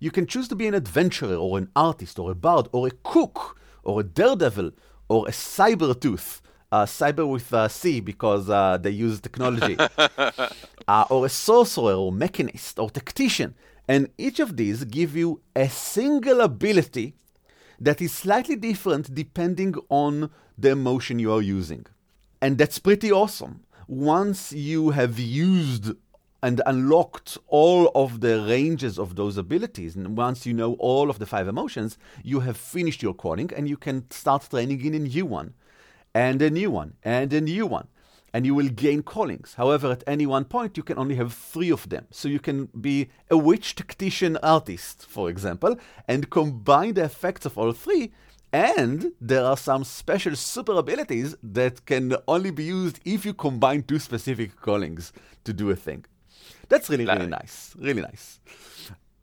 You 0.00 0.10
can 0.10 0.26
choose 0.26 0.48
to 0.48 0.56
be 0.56 0.66
an 0.66 0.74
adventurer 0.74 1.36
or 1.36 1.58
an 1.58 1.70
artist 1.74 2.18
or 2.18 2.30
a 2.30 2.34
bard 2.34 2.68
or 2.72 2.86
a 2.86 2.90
cook 3.02 3.58
or 3.82 4.00
a 4.00 4.04
daredevil 4.04 4.72
or 5.08 5.28
a 5.28 5.30
cyber 5.30 5.98
tooth. 5.98 6.42
Uh, 6.72 6.84
cyber 6.84 7.28
with 7.28 7.52
a 7.52 7.68
C 7.68 8.00
because 8.00 8.50
uh, 8.50 8.76
they 8.76 8.90
use 8.90 9.20
technology. 9.20 9.76
uh, 10.88 11.04
or 11.10 11.26
a 11.26 11.28
sorcerer 11.28 11.94
or 11.94 12.12
mechanist 12.12 12.78
or 12.78 12.90
tactician. 12.90 13.54
And 13.88 14.10
each 14.18 14.40
of 14.40 14.56
these 14.56 14.84
give 14.84 15.16
you 15.16 15.40
a 15.54 15.68
single 15.68 16.40
ability 16.40 17.14
that 17.80 18.00
is 18.00 18.12
slightly 18.12 18.56
different 18.56 19.14
depending 19.14 19.74
on 19.88 20.30
the 20.58 20.70
emotion 20.70 21.18
you 21.18 21.32
are 21.32 21.42
using. 21.42 21.86
And 22.40 22.58
that's 22.58 22.78
pretty 22.78 23.12
awesome. 23.12 23.62
Once 23.86 24.52
you 24.52 24.90
have 24.90 25.18
used 25.18 25.92
and 26.46 26.62
unlocked 26.64 27.36
all 27.48 27.90
of 27.96 28.20
the 28.20 28.40
ranges 28.48 29.00
of 29.00 29.16
those 29.16 29.36
abilities. 29.36 29.96
And 29.96 30.16
once 30.16 30.46
you 30.46 30.54
know 30.54 30.74
all 30.74 31.10
of 31.10 31.18
the 31.18 31.26
five 31.26 31.48
emotions, 31.48 31.98
you 32.22 32.38
have 32.46 32.56
finished 32.56 33.02
your 33.02 33.14
calling 33.14 33.50
and 33.56 33.68
you 33.68 33.76
can 33.76 34.08
start 34.12 34.46
training 34.48 34.84
in 34.84 34.94
a 34.94 35.00
new 35.00 35.26
one, 35.26 35.54
and 36.14 36.40
a 36.40 36.48
new 36.48 36.70
one, 36.70 36.94
and 37.02 37.32
a 37.32 37.40
new 37.40 37.66
one. 37.66 37.88
And 38.32 38.46
you 38.46 38.54
will 38.54 38.68
gain 38.68 39.02
callings. 39.02 39.54
However, 39.54 39.90
at 39.90 40.04
any 40.06 40.24
one 40.24 40.44
point, 40.44 40.76
you 40.76 40.84
can 40.84 40.98
only 40.98 41.16
have 41.16 41.32
three 41.32 41.72
of 41.72 41.88
them. 41.88 42.06
So 42.12 42.28
you 42.28 42.38
can 42.38 42.66
be 42.80 43.08
a 43.28 43.36
witch 43.36 43.74
tactician 43.74 44.36
artist, 44.36 45.04
for 45.04 45.28
example, 45.28 45.76
and 46.06 46.30
combine 46.30 46.94
the 46.94 47.04
effects 47.04 47.44
of 47.46 47.58
all 47.58 47.72
three. 47.72 48.12
And 48.52 49.10
there 49.20 49.44
are 49.44 49.56
some 49.56 49.82
special 49.82 50.36
super 50.36 50.74
abilities 50.74 51.34
that 51.42 51.86
can 51.86 52.14
only 52.28 52.52
be 52.52 52.64
used 52.64 53.00
if 53.04 53.26
you 53.26 53.34
combine 53.34 53.82
two 53.82 53.98
specific 53.98 54.60
callings 54.60 55.12
to 55.42 55.52
do 55.52 55.70
a 55.70 55.76
thing. 55.76 56.04
That's 56.68 56.88
really, 56.90 57.06
really 57.06 57.26
nice. 57.26 57.74
Really 57.78 58.02
nice. 58.02 58.40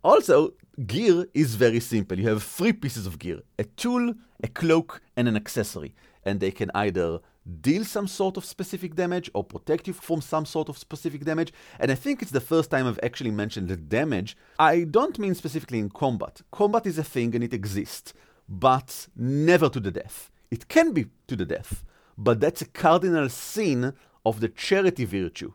Also, 0.04 0.54
gear 0.86 1.26
is 1.34 1.56
very 1.56 1.80
simple. 1.80 2.20
You 2.20 2.28
have 2.30 2.44
three 2.44 2.74
pieces 2.74 3.08
of 3.08 3.20
gear 3.20 3.42
a 3.58 3.64
tool, 3.64 4.14
a 4.44 4.48
cloak, 4.48 5.02
and 5.16 5.28
an 5.28 5.36
accessory. 5.36 5.96
And 6.26 6.40
they 6.40 6.52
can 6.52 6.72
either 6.76 7.20
deal 7.62 7.84
some 7.84 8.08
sort 8.08 8.38
of 8.38 8.46
specific 8.46 8.96
damage 8.96 9.30
or 9.34 9.44
protect 9.44 9.88
you 9.88 9.94
from 9.94 10.22
some 10.22 10.46
sort 10.46 10.70
of 10.70 10.78
specific 10.78 11.26
damage. 11.26 11.54
And 11.80 11.92
I 11.92 11.96
think 11.96 12.22
it's 12.22 12.32
the 12.32 12.40
first 12.40 12.72
time 12.72 12.88
I've 12.88 13.00
actually 13.04 13.32
mentioned 13.32 13.68
the 13.68 13.78
damage. 13.78 14.38
I 14.60 14.84
don't 14.84 15.20
mean 15.20 15.36
specifically 15.36 15.80
in 15.80 15.90
combat. 15.90 16.42
Combat 16.52 16.86
is 16.86 16.98
a 16.98 17.04
thing 17.04 17.36
and 17.36 17.44
it 17.44 17.54
exists, 17.54 18.14
but 18.48 19.08
never 19.16 19.70
to 19.70 19.80
the 19.80 19.92
death. 19.92 20.32
It 20.52 20.68
can 20.68 20.94
be 20.94 21.08
to 21.28 21.36
the 21.36 21.46
death, 21.46 21.84
but 22.18 22.40
that's 22.40 22.62
a 22.62 22.66
cardinal 22.66 23.28
sin 23.30 23.94
of 24.26 24.40
the 24.40 24.50
charity 24.50 25.06
virtue 25.06 25.54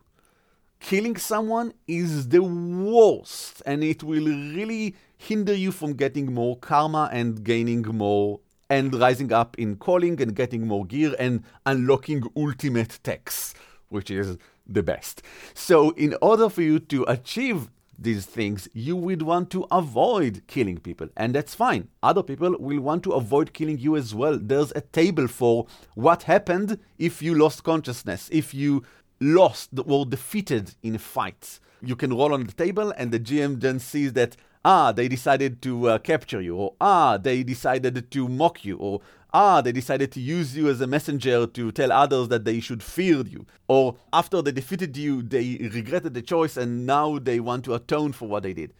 killing 0.79 1.17
someone 1.17 1.73
is 1.87 2.29
the 2.29 2.41
worst 2.41 3.61
and 3.65 3.83
it 3.83 4.03
will 4.03 4.25
really 4.25 4.95
hinder 5.17 5.53
you 5.53 5.71
from 5.71 5.93
getting 5.93 6.33
more 6.33 6.57
karma 6.57 7.09
and 7.11 7.43
gaining 7.43 7.81
more 7.81 8.39
and 8.69 8.93
rising 8.93 9.33
up 9.33 9.57
in 9.57 9.75
calling 9.75 10.21
and 10.21 10.35
getting 10.35 10.67
more 10.67 10.85
gear 10.85 11.15
and 11.19 11.43
unlocking 11.65 12.23
ultimate 12.35 12.99
techs, 13.03 13.53
which 13.89 14.11
is 14.11 14.37
the 14.67 14.83
best. 14.83 15.21
So, 15.53 15.91
in 15.91 16.15
order 16.21 16.49
for 16.49 16.61
you 16.61 16.79
to 16.79 17.03
achieve 17.07 17.69
these 18.01 18.25
things, 18.25 18.69
you 18.73 18.95
would 18.95 19.23
want 19.23 19.49
to 19.51 19.65
avoid 19.71 20.43
killing 20.47 20.77
people, 20.77 21.09
and 21.17 21.35
that's 21.35 21.55
fine. 21.55 21.89
Other 22.01 22.23
people 22.23 22.55
will 22.57 22.79
want 22.79 23.03
to 23.03 23.11
avoid 23.11 23.53
killing 23.53 23.79
you 23.79 23.97
as 23.97 24.15
well. 24.15 24.39
There's 24.41 24.71
a 24.75 24.81
table 24.81 25.27
for 25.27 25.67
what 25.95 26.23
happened 26.23 26.79
if 26.97 27.21
you 27.21 27.35
lost 27.35 27.63
consciousness, 27.63 28.29
if 28.31 28.53
you 28.53 28.83
lost 29.19 29.69
or 29.85 30.05
defeated 30.05 30.75
in 30.83 30.97
fights. 30.97 31.59
You 31.81 31.95
can 31.95 32.13
roll 32.13 32.33
on 32.33 32.45
the 32.45 32.51
table, 32.51 32.93
and 32.97 33.11
the 33.11 33.19
GM 33.19 33.61
then 33.61 33.79
sees 33.79 34.13
that 34.13 34.35
ah, 34.65 34.91
they 34.91 35.07
decided 35.07 35.61
to 35.61 35.89
uh, 35.89 35.97
capture 35.99 36.41
you, 36.41 36.55
or 36.55 36.73
ah, 36.81 37.17
they 37.17 37.43
decided 37.43 38.11
to 38.11 38.27
mock 38.27 38.65
you, 38.65 38.77
or 38.77 39.01
ah, 39.33 39.61
they 39.61 39.71
decided 39.71 40.11
to 40.11 40.19
use 40.19 40.55
you 40.57 40.69
as 40.69 40.81
a 40.81 40.87
messenger 40.87 41.47
to 41.47 41.71
tell 41.71 41.91
others 41.91 42.27
that 42.29 42.45
they 42.45 42.59
should 42.59 42.83
fear 42.83 43.21
you, 43.21 43.45
or 43.67 43.95
after 44.11 44.41
they 44.41 44.51
defeated 44.51 44.97
you, 44.97 45.21
they 45.21 45.69
regretted 45.73 46.13
the 46.13 46.21
choice 46.21 46.57
and 46.57 46.85
now 46.85 47.19
they 47.19 47.39
want 47.39 47.63
to 47.65 47.73
atone 47.73 48.11
for 48.11 48.27
what 48.27 48.43
they 48.43 48.53
did. 48.53 48.73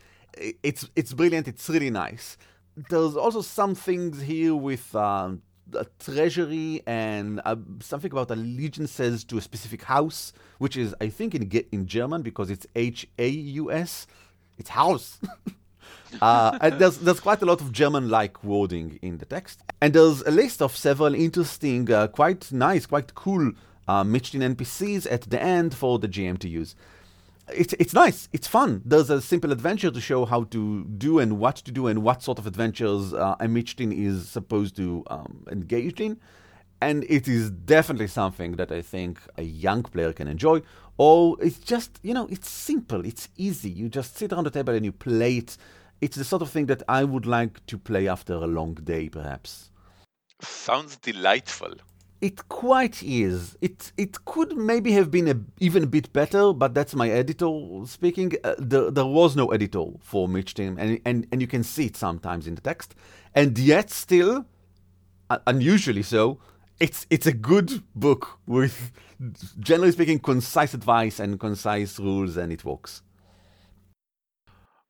It's 0.63 0.89
it's 0.96 1.13
brilliant. 1.13 1.48
It's 1.48 1.69
really 1.69 1.89
nice. 1.89 2.38
There's 2.89 3.15
also 3.15 3.41
some 3.41 3.75
things 3.75 4.22
here 4.22 4.55
with 4.55 4.96
um, 4.96 5.41
a 5.76 5.86
treasury 6.00 6.82
and 6.86 7.42
uh, 7.46 7.56
something 7.80 8.12
about 8.12 8.32
allegiances 8.32 9.24
to 9.26 9.38
a 9.38 9.42
specific 9.42 9.84
house, 9.84 10.34
which 10.58 10.78
is, 10.78 10.96
I 11.02 11.10
think, 11.10 11.36
in 11.36 11.50
in 11.72 11.86
German 11.86 12.22
because 12.22 12.50
it's 12.50 12.68
H 12.76 13.08
A 13.18 13.28
U 13.28 13.72
S. 13.72 14.08
It's 14.58 14.70
house. 14.70 15.20
uh, 16.22 16.70
there's 16.72 16.98
there's 16.98 17.20
quite 17.20 17.42
a 17.42 17.46
lot 17.46 17.62
of 17.62 17.72
German-like 17.72 18.44
wording 18.44 19.00
in 19.02 19.18
the 19.18 19.26
text, 19.26 19.62
and 19.82 19.94
there's 19.94 20.22
a 20.22 20.32
list 20.32 20.62
of 20.62 20.76
several 20.76 21.16
interesting, 21.16 21.92
uh, 21.92 22.08
quite 22.08 22.52
nice, 22.52 22.86
quite 22.86 23.16
cool 23.16 23.54
uh, 23.88 24.04
NPCs 24.04 25.12
at 25.12 25.22
the 25.30 25.42
end 25.42 25.74
for 25.74 25.98
the 26.00 26.08
GM 26.08 26.38
to 26.40 26.50
use 26.50 26.76
it's 27.53 27.74
it's 27.74 27.94
nice. 27.94 28.29
It's 28.34 28.48
fun. 28.48 28.82
There's 28.86 29.10
a 29.10 29.22
simple 29.22 29.51
adventure 29.51 29.91
to 29.91 30.01
show 30.01 30.25
how 30.25 30.44
to 30.46 30.86
do 30.86 31.20
and 31.20 31.39
what 31.39 31.58
to 31.58 31.72
do 31.72 31.88
and 31.88 32.03
what 32.03 32.24
sort 32.24 32.39
of 32.39 32.48
adventures 32.48 33.13
uh, 33.13 33.36
a 33.39 33.46
Michtim 33.46 33.94
is 33.94 34.29
supposed 34.29 34.75
to 34.77 35.03
um, 35.08 35.46
engage 35.51 36.00
in. 36.00 36.20
And 36.82 37.03
it 37.10 37.27
is 37.27 37.50
definitely 37.50 38.08
something 38.08 38.53
that 38.53 38.72
I 38.72 38.82
think 38.82 39.20
a 39.38 39.44
young 39.44 39.84
player 39.84 40.13
can 40.13 40.27
enjoy. 40.27 40.62
Or 40.98 41.36
it's 41.41 41.60
just, 41.60 42.00
you 42.03 42.13
know, 42.13 42.27
it's 42.27 42.50
simple, 42.50 43.06
it's 43.06 43.29
easy. 43.36 43.70
You 43.70 43.89
just 43.89 44.18
sit 44.18 44.32
around 44.32 44.46
the 44.46 44.51
table 44.51 44.74
and 44.74 44.86
you 44.86 44.91
play 44.91 45.38
it. 45.38 45.58
It's 46.00 46.15
the 46.15 46.24
sort 46.24 46.41
of 46.41 46.50
thing 46.50 46.68
that 46.68 46.84
I 46.88 47.03
would 47.03 47.25
like 47.25 47.65
to 47.68 47.77
play 47.77 48.08
after 48.08 48.34
a 48.34 48.48
long 48.48 48.75
day, 48.75 49.10
perhaps. 49.10 49.72
Sounds 50.41 50.96
delightful. 50.98 51.74
It 52.22 52.50
quite 52.50 53.02
is. 53.02 53.58
It 53.62 53.94
it 53.96 54.26
could 54.26 54.58
maybe 54.58 54.92
have 54.92 55.10
been 55.10 55.28
a, 55.30 55.36
even 55.62 55.84
a 55.84 55.88
bit 55.88 56.12
better, 56.12 56.52
but 56.52 56.74
that's 56.74 56.94
my 56.94 57.10
editor 57.10 57.50
speaking. 57.86 58.34
Uh, 58.44 58.56
there, 58.58 58.92
there 58.92 59.06
was 59.06 59.38
no 59.38 59.48
editor 59.48 59.86
for 60.02 60.28
Michtim, 60.28 60.78
and, 60.78 61.00
and 61.06 61.28
and 61.32 61.40
you 61.42 61.48
can 61.48 61.64
see 61.64 61.86
it 61.86 61.96
sometimes 61.96 62.46
in 62.46 62.56
the 62.56 62.62
text, 62.62 62.94
and 63.34 63.58
yet 63.58 63.90
still, 63.90 64.46
uh, 65.30 65.38
unusually 65.48 66.04
so, 66.04 66.40
it's 66.82 67.08
it's 67.10 67.26
a 67.26 67.32
good 67.32 67.84
book 67.96 68.40
with, 68.46 68.92
generally 69.58 69.94
speaking, 69.94 70.20
concise 70.20 70.74
advice 70.74 71.22
and 71.22 71.40
concise 71.40 72.00
rules, 72.00 72.36
and 72.36 72.52
it 72.52 72.66
works. 72.66 73.02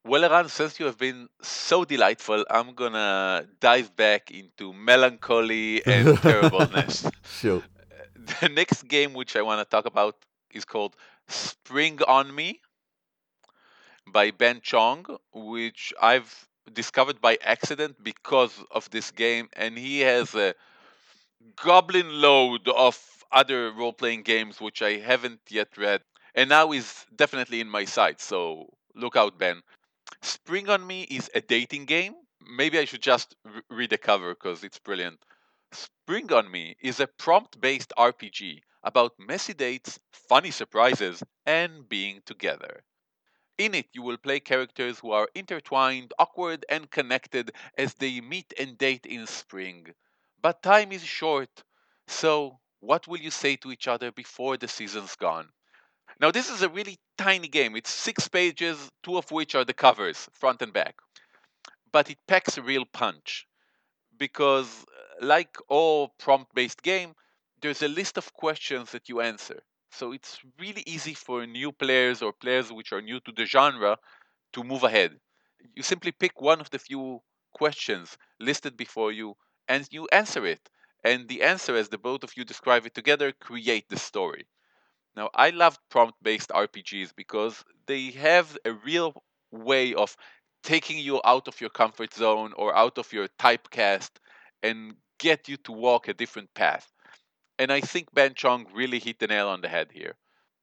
Well, 0.05 0.23
Eran, 0.23 0.49
since 0.49 0.79
you 0.79 0.85
have 0.87 0.97
been 0.97 1.29
so 1.41 1.85
delightful, 1.85 2.45
I'm 2.49 2.73
gonna 2.73 3.45
dive 3.59 3.95
back 3.95 4.31
into 4.31 4.73
melancholy 4.73 5.85
and 5.85 6.17
terribleness. 6.21 7.05
Sure. 7.23 7.63
The 8.41 8.49
next 8.49 8.83
game 8.87 9.13
which 9.13 9.35
I 9.35 9.41
want 9.41 9.59
to 9.61 9.65
talk 9.65 9.85
about 9.85 10.15
is 10.51 10.65
called 10.65 10.95
Spring 11.27 11.99
on 12.07 12.33
Me 12.35 12.59
by 14.07 14.31
Ben 14.31 14.59
Chong, 14.61 15.05
which 15.33 15.93
I've 16.01 16.47
discovered 16.73 17.21
by 17.21 17.37
accident 17.41 18.03
because 18.03 18.53
of 18.71 18.89
this 18.89 19.11
game, 19.11 19.49
and 19.53 19.77
he 19.77 20.01
has 20.01 20.35
a 20.35 20.53
goblin 21.55 22.21
load 22.21 22.67
of 22.67 22.97
other 23.31 23.71
role 23.71 23.93
playing 23.93 24.23
games 24.23 24.59
which 24.59 24.81
I 24.81 24.97
haven't 24.97 25.41
yet 25.49 25.77
read, 25.77 26.01
and 26.35 26.49
now 26.49 26.71
is 26.71 27.05
definitely 27.15 27.61
in 27.61 27.69
my 27.69 27.85
sight. 27.85 28.19
So 28.21 28.69
look 28.95 29.15
out, 29.15 29.37
Ben. 29.37 29.61
Spring 30.21 30.69
on 30.69 30.87
Me 30.87 31.03
is 31.03 31.29
a 31.35 31.41
dating 31.41 31.83
game. 31.83 32.15
Maybe 32.39 32.79
I 32.79 32.85
should 32.85 33.01
just 33.01 33.35
read 33.69 33.89
the 33.89 33.97
cover 33.97 34.33
because 34.33 34.63
it's 34.63 34.79
brilliant. 34.79 35.25
Spring 35.73 36.31
on 36.31 36.49
Me 36.49 36.77
is 36.79 37.01
a 37.01 37.07
prompt 37.07 37.59
based 37.59 37.91
RPG 37.97 38.63
about 38.81 39.19
messy 39.19 39.53
dates, 39.53 39.99
funny 40.13 40.51
surprises, 40.51 41.21
and 41.45 41.89
being 41.89 42.21
together. 42.21 42.85
In 43.57 43.75
it, 43.75 43.89
you 43.93 44.01
will 44.01 44.17
play 44.17 44.39
characters 44.39 44.99
who 44.99 45.11
are 45.11 45.29
intertwined, 45.35 46.13
awkward, 46.19 46.65
and 46.69 46.89
connected 46.91 47.51
as 47.77 47.93
they 47.95 48.21
meet 48.21 48.53
and 48.59 48.77
date 48.77 49.05
in 49.05 49.27
spring. 49.27 49.93
But 50.41 50.63
time 50.63 50.91
is 50.91 51.05
short, 51.05 51.63
so 52.07 52.59
what 52.79 53.07
will 53.07 53.19
you 53.19 53.31
say 53.31 53.57
to 53.57 53.71
each 53.71 53.87
other 53.87 54.11
before 54.11 54.57
the 54.57 54.67
season's 54.67 55.15
gone? 55.15 55.53
Now, 56.17 56.31
this 56.31 56.49
is 56.49 56.61
a 56.61 56.69
really 56.69 56.97
tiny 57.17 57.47
game. 57.49 57.75
It's 57.75 57.89
six 57.89 58.27
pages, 58.29 58.89
two 59.03 59.17
of 59.17 59.31
which 59.31 59.53
are 59.55 59.65
the 59.65 59.73
covers, 59.73 60.29
front 60.33 60.61
and 60.61 60.71
back. 60.71 60.95
But 61.91 62.09
it 62.09 62.17
packs 62.27 62.57
a 62.57 62.61
real 62.63 62.85
punch 62.85 63.47
because, 64.17 64.85
uh, 64.85 65.25
like 65.25 65.57
all 65.69 66.09
prompt 66.19 66.55
based 66.55 66.83
game, 66.83 67.15
there's 67.61 67.81
a 67.83 67.87
list 67.87 68.17
of 68.17 68.33
questions 68.33 68.91
that 68.91 69.09
you 69.09 69.21
answer. 69.21 69.63
So 69.91 70.11
it's 70.13 70.39
really 70.59 70.83
easy 70.85 71.13
for 71.13 71.45
new 71.45 71.71
players 71.71 72.21
or 72.21 72.33
players 72.33 72.71
which 72.71 72.91
are 72.93 73.01
new 73.01 73.19
to 73.21 73.31
the 73.31 73.45
genre 73.45 73.97
to 74.53 74.63
move 74.63 74.83
ahead. 74.83 75.19
You 75.75 75.83
simply 75.83 76.11
pick 76.11 76.41
one 76.41 76.61
of 76.61 76.69
the 76.69 76.79
few 76.79 77.21
questions 77.53 78.17
listed 78.39 78.77
before 78.77 79.11
you 79.11 79.37
and 79.67 79.87
you 79.91 80.07
answer 80.11 80.45
it. 80.45 80.69
And 81.03 81.27
the 81.27 81.43
answer, 81.43 81.75
as 81.75 81.89
the 81.89 81.97
both 81.97 82.23
of 82.23 82.37
you 82.37 82.45
describe 82.45 82.85
it 82.85 82.93
together, 82.95 83.31
create 83.31 83.89
the 83.89 83.97
story. 83.99 84.47
Now, 85.19 85.29
I 85.35 85.49
love 85.49 85.77
prompt 85.89 86.23
based 86.23 86.47
RPGs 86.47 87.13
because 87.13 87.65
they 87.87 88.11
have 88.11 88.57
a 88.63 88.71
real 88.71 89.21
way 89.51 89.93
of 89.93 90.15
taking 90.63 90.97
you 90.97 91.19
out 91.25 91.49
of 91.49 91.59
your 91.59 91.69
comfort 91.69 92.13
zone 92.13 92.53
or 92.55 92.73
out 92.73 92.97
of 92.97 93.11
your 93.11 93.27
typecast 93.37 94.11
and 94.63 94.95
get 95.17 95.49
you 95.49 95.57
to 95.57 95.73
walk 95.73 96.07
a 96.07 96.13
different 96.13 96.53
path. 96.53 96.89
And 97.57 97.69
I 97.69 97.81
think 97.81 98.13
Ben 98.13 98.33
Chong 98.33 98.67
really 98.73 98.97
hit 98.97 99.19
the 99.19 99.27
nail 99.27 99.49
on 99.49 99.59
the 99.59 99.67
head 99.67 99.89
here. 99.91 100.15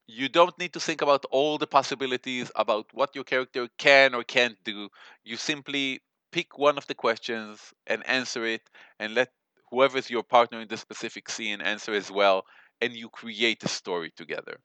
You 0.06 0.30
don't 0.30 0.58
need 0.58 0.72
to 0.72 0.80
think 0.80 1.02
about 1.02 1.26
all 1.30 1.58
the 1.58 1.66
possibilities 1.66 2.50
about 2.56 2.86
what 2.94 3.14
your 3.14 3.24
character 3.24 3.68
can 3.76 4.14
or 4.14 4.24
can't 4.24 4.56
do. 4.64 4.88
You 5.22 5.36
simply 5.36 6.00
pick 6.32 6.56
one 6.56 6.78
of 6.78 6.86
the 6.86 6.94
questions 6.94 7.74
and 7.86 8.08
answer 8.08 8.46
it 8.46 8.62
and 8.98 9.14
let 9.14 9.28
whoever's 9.70 10.08
your 10.08 10.22
partner 10.22 10.62
in 10.62 10.68
the 10.68 10.78
specific 10.78 11.28
scene 11.28 11.60
answer 11.60 11.92
as 11.92 12.10
well, 12.10 12.46
and 12.80 12.94
you 12.94 13.08
create 13.08 13.62
a 13.64 13.68
story 13.68 14.10
together. 14.16 14.60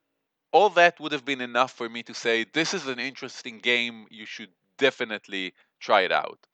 All 0.51 0.70
that 0.72 1.00
would 1.00 1.12
have 1.12 1.25
been 1.25 1.41
enough 1.41 1.72
for 1.72 1.88
me 1.89 2.03
to 2.03 2.13
say 2.13 2.44
this 2.44 2.74
is 2.74 2.88
an 2.88 3.00
interesting 3.00 3.60
game, 3.60 4.08
you 4.10 4.25
should 4.25 4.51
definitely 4.77 5.53
try 5.80 6.01
it 6.01 6.12
out. 6.12 6.48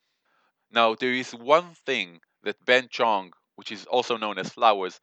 Now, 0.72 0.96
there 0.96 1.14
is 1.14 1.32
one 1.34 1.74
thing 1.86 2.22
that 2.44 2.64
Ben 2.66 2.90
Chong, 2.90 3.34
which 3.56 3.72
is 3.72 3.86
also 3.86 4.18
known 4.18 4.38
as 4.38 4.50
Flowers, 4.50 5.00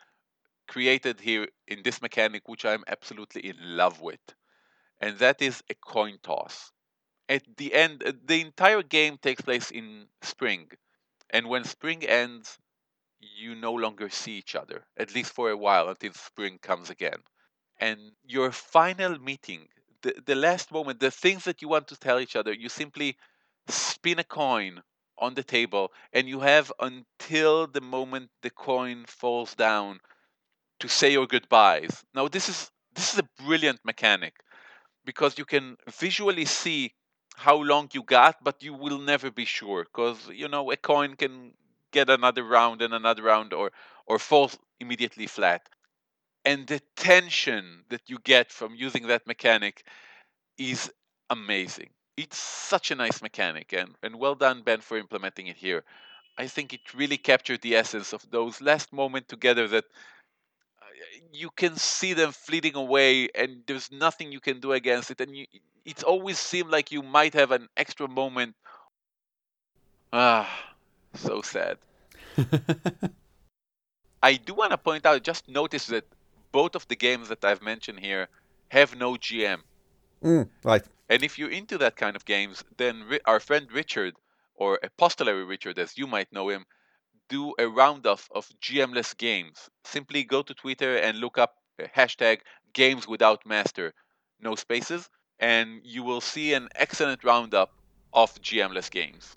created 0.69 1.21
here 1.21 1.49
in 1.67 1.83
this 1.83 2.01
mechanic, 2.01 2.49
which 2.49 2.65
I'm 2.65 2.85
absolutely 2.87 3.49
in 3.49 3.57
love 3.61 4.01
with, 4.01 4.21
and 5.01 5.19
that 5.19 5.43
is 5.43 5.63
a 5.71 5.75
coin 5.75 6.19
toss. 6.23 6.73
At 7.29 7.57
the 7.57 7.75
end, 7.75 8.03
the 8.25 8.41
entire 8.41 8.83
game 8.83 9.19
takes 9.19 9.43
place 9.43 9.71
in 9.71 10.09
spring, 10.23 10.71
and 11.31 11.49
when 11.49 11.65
spring 11.65 12.05
ends, 12.05 12.59
you 13.37 13.55
no 13.55 13.73
longer 13.73 14.09
see 14.11 14.33
each 14.33 14.55
other, 14.55 14.87
at 14.97 15.15
least 15.15 15.33
for 15.33 15.51
a 15.51 15.57
while 15.57 15.89
until 15.89 16.13
spring 16.15 16.59
comes 16.59 16.91
again. 16.91 17.23
And 17.81 18.13
your 18.25 18.53
final 18.53 19.19
meeting, 19.19 19.69
the, 20.03 20.15
the 20.27 20.35
last 20.35 20.71
moment, 20.73 21.01
the 21.01 21.11
things 21.11 21.45
that 21.45 21.63
you 21.63 21.69
want 21.69 21.89
to 21.89 21.97
tell 21.97 22.21
each 22.21 22.37
other, 22.37 22.53
you 22.53 22.69
simply 22.69 23.17
spin 23.69 24.19
a 24.19 24.25
coin 24.25 24.83
on 25.19 25.35
the 25.35 25.43
table 25.45 25.93
and 26.13 26.29
you 26.29 26.41
have 26.41 26.73
until 26.81 27.67
the 27.67 27.81
moment 27.81 28.31
the 28.43 28.51
coin 28.51 29.05
falls 29.07 29.55
down 29.55 30.01
to 30.81 30.89
say 30.89 31.13
your 31.13 31.27
goodbyes. 31.27 32.05
Now 32.15 32.29
this 32.29 32.49
is 32.49 32.71
this 32.95 33.13
is 33.13 33.19
a 33.21 33.43
brilliant 33.45 33.81
mechanic 33.85 34.35
because 35.05 35.39
you 35.39 35.45
can 35.45 35.77
visually 35.91 36.45
see 36.45 36.95
how 37.37 37.57
long 37.57 37.89
you 37.93 38.03
got, 38.03 38.37
but 38.43 38.63
you 38.63 38.75
will 38.75 38.99
never 38.99 39.31
be 39.31 39.45
sure 39.45 39.85
because 39.85 40.29
you 40.29 40.49
know 40.49 40.71
a 40.71 40.77
coin 40.77 41.17
can 41.17 41.55
get 41.95 42.11
another 42.11 42.45
round 42.45 42.83
and 42.83 42.93
another 42.93 43.23
round 43.23 43.53
or 43.55 43.71
or 44.07 44.19
fall 44.19 44.51
immediately 44.81 45.27
flat. 45.27 45.63
And 46.45 46.67
the 46.67 46.81
tension 46.97 47.85
that 47.89 48.03
you 48.11 48.19
get 48.19 48.53
from 48.53 48.75
using 48.75 49.07
that 49.07 49.27
mechanic 49.27 49.85
is 50.59 50.93
amazing. 51.31 51.91
It's 52.17 52.37
such 52.37 52.91
a 52.91 52.95
nice 53.05 53.23
mechanic 53.23 53.73
and, 53.73 53.95
and 54.03 54.19
well 54.19 54.35
done 54.35 54.63
Ben 54.63 54.81
for 54.81 54.99
implementing 54.99 55.47
it 55.47 55.57
here. 55.57 55.83
I 56.37 56.47
think 56.49 56.73
it 56.73 56.95
really 56.95 57.17
captured 57.17 57.63
the 57.63 57.77
essence 57.77 58.13
of 58.13 58.29
those 58.31 58.61
last 58.61 58.93
moments 58.93 59.29
together 59.29 59.67
that 59.69 59.85
uh, 60.83 60.87
you 61.33 61.51
can 61.51 61.77
see 61.77 62.13
them 62.13 62.33
fleeting 62.33 62.75
away 62.77 63.29
and 63.35 63.63
there's 63.67 63.91
nothing 63.91 64.33
you 64.33 64.41
can 64.41 64.61
do 64.61 64.73
against 64.73 65.11
it 65.11 65.21
and 65.21 65.35
you, 65.37 65.47
it's 65.85 66.03
always 66.03 66.39
seemed 66.39 66.71
like 66.71 66.93
you 66.93 67.03
might 67.03 67.35
have 67.35 67.53
an 67.53 67.69
extra 67.77 68.09
moment 68.09 68.55
ah 70.13 70.74
so 71.15 71.43
sad 71.43 71.79
i 74.23 74.35
do 74.35 74.55
want 74.55 74.71
to 74.73 74.79
point 74.79 75.07
out 75.07 75.23
just 75.23 75.49
notice 75.49 75.87
that 75.87 76.05
both 76.53 76.75
of 76.75 76.87
the 76.89 76.97
games 76.97 77.29
that 77.29 77.45
i've 77.45 77.63
mentioned 77.63 78.01
here 78.01 78.29
have 78.69 78.97
no 78.97 79.15
gm 79.15 79.63
Mm, 80.23 80.49
right. 80.65 80.83
and 81.09 81.23
if 81.23 81.39
you're 81.39 81.51
into 81.51 81.77
that 81.79 81.97
kind 81.97 82.17
of 82.17 82.25
games 82.25 82.65
then 82.79 83.05
our 83.27 83.41
friend 83.41 83.71
richard 83.73 84.15
or 84.55 84.79
apostolary 84.83 85.45
richard 85.45 85.79
as 85.79 85.99
you 85.99 86.07
might 86.07 86.33
know 86.33 86.49
him 86.49 86.65
do 87.29 87.55
a 87.59 87.69
roundup 87.69 88.21
of 88.31 88.49
GMless 88.61 89.17
games. 89.17 89.71
Simply 89.85 90.25
go 90.25 90.43
to 90.43 90.55
Twitter 90.55 90.97
and 90.99 91.19
look 91.19 91.39
up 91.39 91.57
hashtag 91.81 92.41
games 92.73 93.07
without 93.09 93.47
master, 93.47 93.95
no 94.41 94.55
spaces, 94.55 95.09
and 95.39 95.81
you 95.85 96.03
will 96.03 96.21
see 96.21 96.55
an 96.55 96.69
excellent 96.75 97.25
roundup 97.25 97.73
of 98.13 98.35
GMless 98.43 98.91
games. 98.91 99.37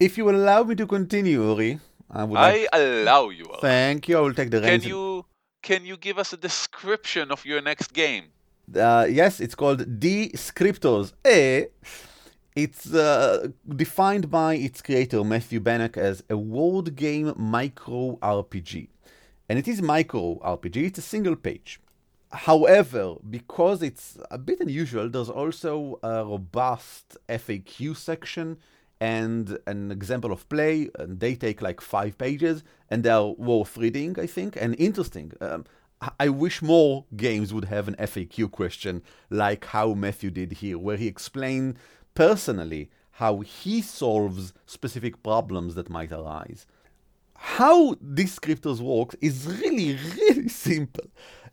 If 0.00 0.16
you 0.16 0.24
will 0.24 0.36
allow 0.36 0.62
me 0.62 0.74
to 0.76 0.86
continue, 0.86 1.42
Uri, 1.42 1.78
I 2.10 2.24
would 2.24 2.34
like 2.34 2.66
I 2.72 2.78
allow 2.78 3.28
you. 3.28 3.44
Al. 3.52 3.60
Thank 3.60 4.08
you. 4.08 4.16
I 4.16 4.20
will 4.20 4.32
take 4.32 4.50
the 4.50 4.62
reins. 4.62 4.82
Can 4.82 4.88
you 4.88 5.26
can 5.62 5.84
you 5.84 5.98
give 5.98 6.18
us 6.18 6.32
a 6.32 6.38
description 6.38 7.30
of 7.30 7.44
your 7.44 7.60
next 7.60 7.92
game? 7.92 8.24
Uh, 8.74 9.06
yes, 9.10 9.40
it's 9.40 9.54
called 9.54 10.00
Descriptors. 10.00 11.12
A. 11.26 11.66
It's 12.56 12.92
uh, 12.94 13.48
defined 13.68 14.30
by 14.30 14.54
its 14.54 14.80
creator 14.80 15.22
Matthew 15.22 15.60
Bannock 15.60 15.96
as 15.98 16.24
a 16.30 16.36
word 16.36 16.96
game 16.96 17.34
micro 17.36 18.16
RPG, 18.22 18.88
and 19.48 19.58
it 19.58 19.68
is 19.68 19.82
micro 19.82 20.38
RPG. 20.38 20.76
It's 20.86 20.98
a 20.98 21.02
single 21.02 21.36
page. 21.36 21.78
However, 22.32 23.16
because 23.28 23.82
it's 23.82 24.16
a 24.30 24.38
bit 24.38 24.60
unusual, 24.60 25.08
there's 25.10 25.28
also 25.28 25.98
a 26.02 26.24
robust 26.24 27.18
FAQ 27.28 27.96
section 27.96 28.56
and 29.00 29.58
an 29.66 29.90
example 29.90 30.32
of 30.32 30.48
play. 30.48 30.90
And 30.98 31.20
they 31.20 31.34
take 31.34 31.62
like 31.62 31.80
five 31.80 32.18
pages, 32.18 32.62
and 32.90 33.02
they 33.02 33.10
are 33.10 33.28
worth 33.30 33.76
reading, 33.76 34.18
I 34.18 34.26
think, 34.26 34.56
and 34.60 34.74
interesting. 34.78 35.32
Um, 35.40 35.64
I- 36.18 36.28
wish 36.30 36.62
more 36.62 37.04
games 37.16 37.52
would 37.52 37.66
have 37.66 37.86
an 37.88 37.94
FAQ 37.96 38.50
question 38.50 39.02
like 39.28 39.66
how 39.66 39.92
Matthew 39.94 40.30
did 40.30 40.52
here, 40.52 40.78
where 40.78 40.96
he 40.96 41.06
explained 41.06 41.76
personally 42.14 42.90
how 43.12 43.40
he 43.40 43.82
solves 43.82 44.54
specific 44.64 45.22
problems 45.22 45.74
that 45.74 45.90
might 45.90 46.10
arise. 46.10 46.66
How 47.36 47.94
Descriptors 47.94 48.80
work 48.80 49.14
is 49.20 49.46
really, 49.46 49.98
really 50.16 50.48
simple. 50.68 51.04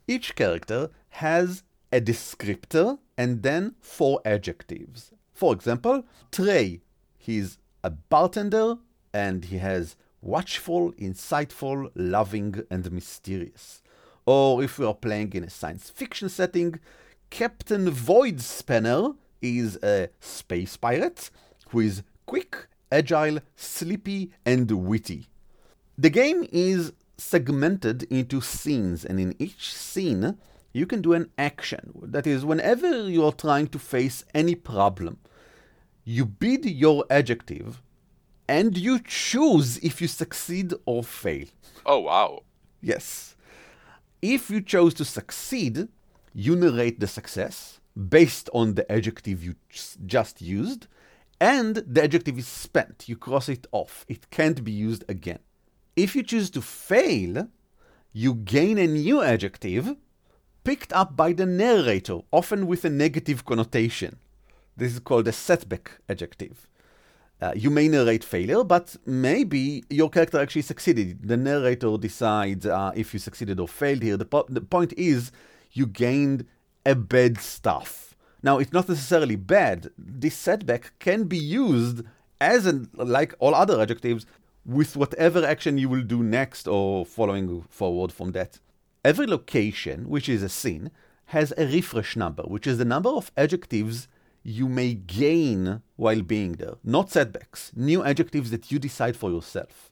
Each 0.06 0.34
character 0.34 0.90
has 1.10 1.62
a 1.92 2.00
descriptor 2.00 2.98
and 3.16 3.42
then 3.42 3.74
four 3.80 4.20
adjectives. 4.24 5.12
For 5.32 5.52
example, 5.52 6.04
Trey, 6.32 6.80
he's 7.28 7.58
a 7.84 7.90
bartender 7.90 8.78
and 9.12 9.44
he 9.44 9.58
has 9.58 9.96
watchful, 10.22 10.92
insightful, 10.92 11.90
loving, 11.94 12.64
and 12.70 12.90
mysterious. 12.90 13.82
Or 14.24 14.62
if 14.62 14.78
we 14.78 14.86
are 14.86 14.94
playing 14.94 15.34
in 15.34 15.44
a 15.44 15.50
science 15.50 15.90
fiction 15.90 16.30
setting, 16.30 16.80
Captain 17.28 17.90
Void 17.90 18.40
Spanner 18.40 19.10
is 19.42 19.78
a 19.82 20.08
space 20.20 20.78
pirate 20.78 21.30
who 21.68 21.80
is 21.80 22.02
quick, 22.24 22.66
agile, 22.90 23.40
sleepy, 23.56 24.30
and 24.46 24.70
witty. 24.70 25.26
The 25.98 26.10
game 26.10 26.48
is 26.50 26.94
segmented 27.18 28.04
into 28.04 28.40
scenes, 28.40 29.04
and 29.04 29.20
in 29.20 29.34
each 29.38 29.74
scene, 29.74 30.38
you 30.72 30.86
can 30.86 31.02
do 31.02 31.12
an 31.12 31.30
action. 31.36 31.92
That 32.02 32.26
is, 32.26 32.42
whenever 32.42 33.06
you 33.06 33.22
are 33.26 33.32
trying 33.32 33.68
to 33.68 33.78
face 33.78 34.24
any 34.32 34.54
problem, 34.54 35.18
you 36.08 36.24
bid 36.24 36.64
your 36.64 37.04
adjective 37.10 37.82
and 38.48 38.78
you 38.78 38.98
choose 38.98 39.76
if 39.78 40.00
you 40.00 40.08
succeed 40.08 40.72
or 40.86 41.04
fail. 41.04 41.44
Oh 41.84 41.98
wow. 41.98 42.44
Yes. 42.80 43.36
If 44.22 44.48
you 44.48 44.62
chose 44.62 44.94
to 44.94 45.04
succeed, 45.04 45.88
you 46.32 46.56
narrate 46.56 46.98
the 46.98 47.06
success 47.06 47.80
based 48.08 48.48
on 48.54 48.72
the 48.72 48.90
adjective 48.90 49.44
you 49.44 49.56
just 50.06 50.40
used, 50.40 50.86
and 51.42 51.76
the 51.76 52.04
adjective 52.04 52.38
is 52.38 52.48
spent. 52.48 53.06
You 53.06 53.16
cross 53.16 53.50
it 53.50 53.66
off. 53.70 54.06
It 54.08 54.30
can't 54.30 54.64
be 54.64 54.72
used 54.72 55.04
again. 55.10 55.40
If 55.94 56.16
you 56.16 56.22
choose 56.22 56.48
to 56.50 56.62
fail, 56.62 57.48
you 58.14 58.34
gain 58.34 58.78
a 58.78 58.86
new 58.86 59.20
adjective 59.22 59.94
picked 60.64 60.92
up 60.94 61.16
by 61.16 61.34
the 61.34 61.44
narrator, 61.44 62.20
often 62.32 62.66
with 62.66 62.86
a 62.86 62.90
negative 62.90 63.44
connotation. 63.44 64.16
This 64.78 64.92
is 64.92 65.00
called 65.00 65.26
a 65.26 65.32
setback 65.32 65.90
adjective. 66.08 66.68
Uh, 67.40 67.52
you 67.54 67.68
may 67.68 67.88
narrate 67.88 68.22
failure, 68.22 68.62
but 68.62 68.96
maybe 69.04 69.84
your 69.90 70.08
character 70.08 70.38
actually 70.38 70.62
succeeded. 70.62 71.28
The 71.28 71.36
narrator 71.36 71.96
decides 71.98 72.64
uh, 72.64 72.92
if 72.94 73.12
you 73.12 73.18
succeeded 73.18 73.58
or 73.58 73.66
failed 73.66 74.02
here. 74.02 74.16
The, 74.16 74.24
po- 74.24 74.46
the 74.48 74.60
point 74.60 74.92
is, 74.96 75.32
you 75.72 75.86
gained 75.86 76.46
a 76.86 76.94
bad 76.94 77.38
stuff. 77.38 78.16
Now, 78.40 78.58
it's 78.58 78.72
not 78.72 78.88
necessarily 78.88 79.34
bad. 79.34 79.90
This 79.98 80.36
setback 80.36 80.92
can 81.00 81.24
be 81.24 81.38
used 81.38 82.02
as 82.40 82.64
an, 82.66 82.88
like 82.94 83.34
all 83.40 83.56
other 83.56 83.80
adjectives 83.80 84.26
with 84.64 84.96
whatever 84.96 85.44
action 85.44 85.76
you 85.76 85.88
will 85.88 86.02
do 86.02 86.22
next 86.22 86.68
or 86.68 87.04
following 87.04 87.62
forward 87.62 88.12
from 88.12 88.30
that. 88.32 88.60
Every 89.04 89.26
location, 89.26 90.08
which 90.08 90.28
is 90.28 90.42
a 90.42 90.48
scene, 90.48 90.92
has 91.26 91.52
a 91.56 91.66
refresh 91.66 92.14
number, 92.14 92.44
which 92.44 92.66
is 92.66 92.78
the 92.78 92.84
number 92.84 93.10
of 93.10 93.32
adjectives 93.36 94.06
you 94.48 94.66
may 94.66 94.94
gain 94.94 95.82
while 95.96 96.22
being 96.22 96.52
there, 96.52 96.76
not 96.82 97.10
setbacks, 97.10 97.70
new 97.76 98.02
adjectives 98.02 98.50
that 98.50 98.72
you 98.72 98.78
decide 98.78 99.14
for 99.14 99.30
yourself. 99.30 99.90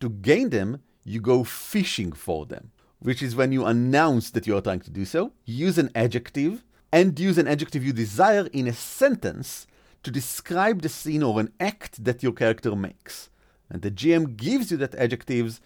To 0.00 0.08
gain 0.08 0.48
them, 0.48 0.80
you 1.04 1.20
go 1.20 1.44
fishing 1.44 2.12
for 2.12 2.46
them, 2.46 2.70
which 3.00 3.22
is 3.22 3.36
when 3.36 3.52
you 3.52 3.66
announce 3.66 4.30
that 4.30 4.46
you 4.46 4.56
are 4.56 4.62
trying 4.62 4.80
to 4.80 4.90
do 4.90 5.04
so, 5.04 5.32
use 5.44 5.76
an 5.76 5.90
adjective, 5.94 6.64
and 6.90 7.18
use 7.20 7.36
an 7.36 7.46
adjective 7.46 7.84
you 7.84 7.92
desire 7.92 8.48
in 8.54 8.66
a 8.66 8.72
sentence 8.72 9.66
to 10.02 10.10
describe 10.10 10.80
the 10.80 10.88
scene 10.88 11.22
or 11.22 11.38
an 11.38 11.52
act 11.60 12.02
that 12.04 12.22
your 12.22 12.32
character 12.32 12.74
makes. 12.74 13.28
And 13.68 13.82
the 13.82 13.90
GM 13.90 14.36
gives 14.36 14.70
you 14.70 14.78
that 14.78 14.94
adjectives 14.94 15.60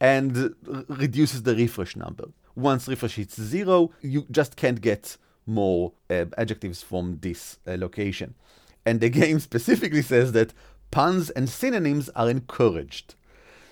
and 0.00 0.54
r- 0.66 0.84
reduces 0.88 1.44
the 1.44 1.54
refresh 1.54 1.94
number. 1.94 2.30
Once 2.56 2.88
refresh 2.88 3.14
hits 3.14 3.40
zero, 3.40 3.92
you 4.00 4.26
just 4.30 4.56
can't 4.56 4.80
get 4.80 5.16
more 5.50 5.92
uh, 6.08 6.26
adjectives 6.38 6.82
from 6.82 7.18
this 7.20 7.58
uh, 7.66 7.76
location. 7.78 8.34
And 8.86 9.00
the 9.00 9.08
game 9.22 9.40
specifically 9.40 10.02
says 10.02 10.32
that 10.32 10.54
puns 10.90 11.30
and 11.30 11.48
synonyms 11.48 12.08
are 12.10 12.30
encouraged. 12.30 13.14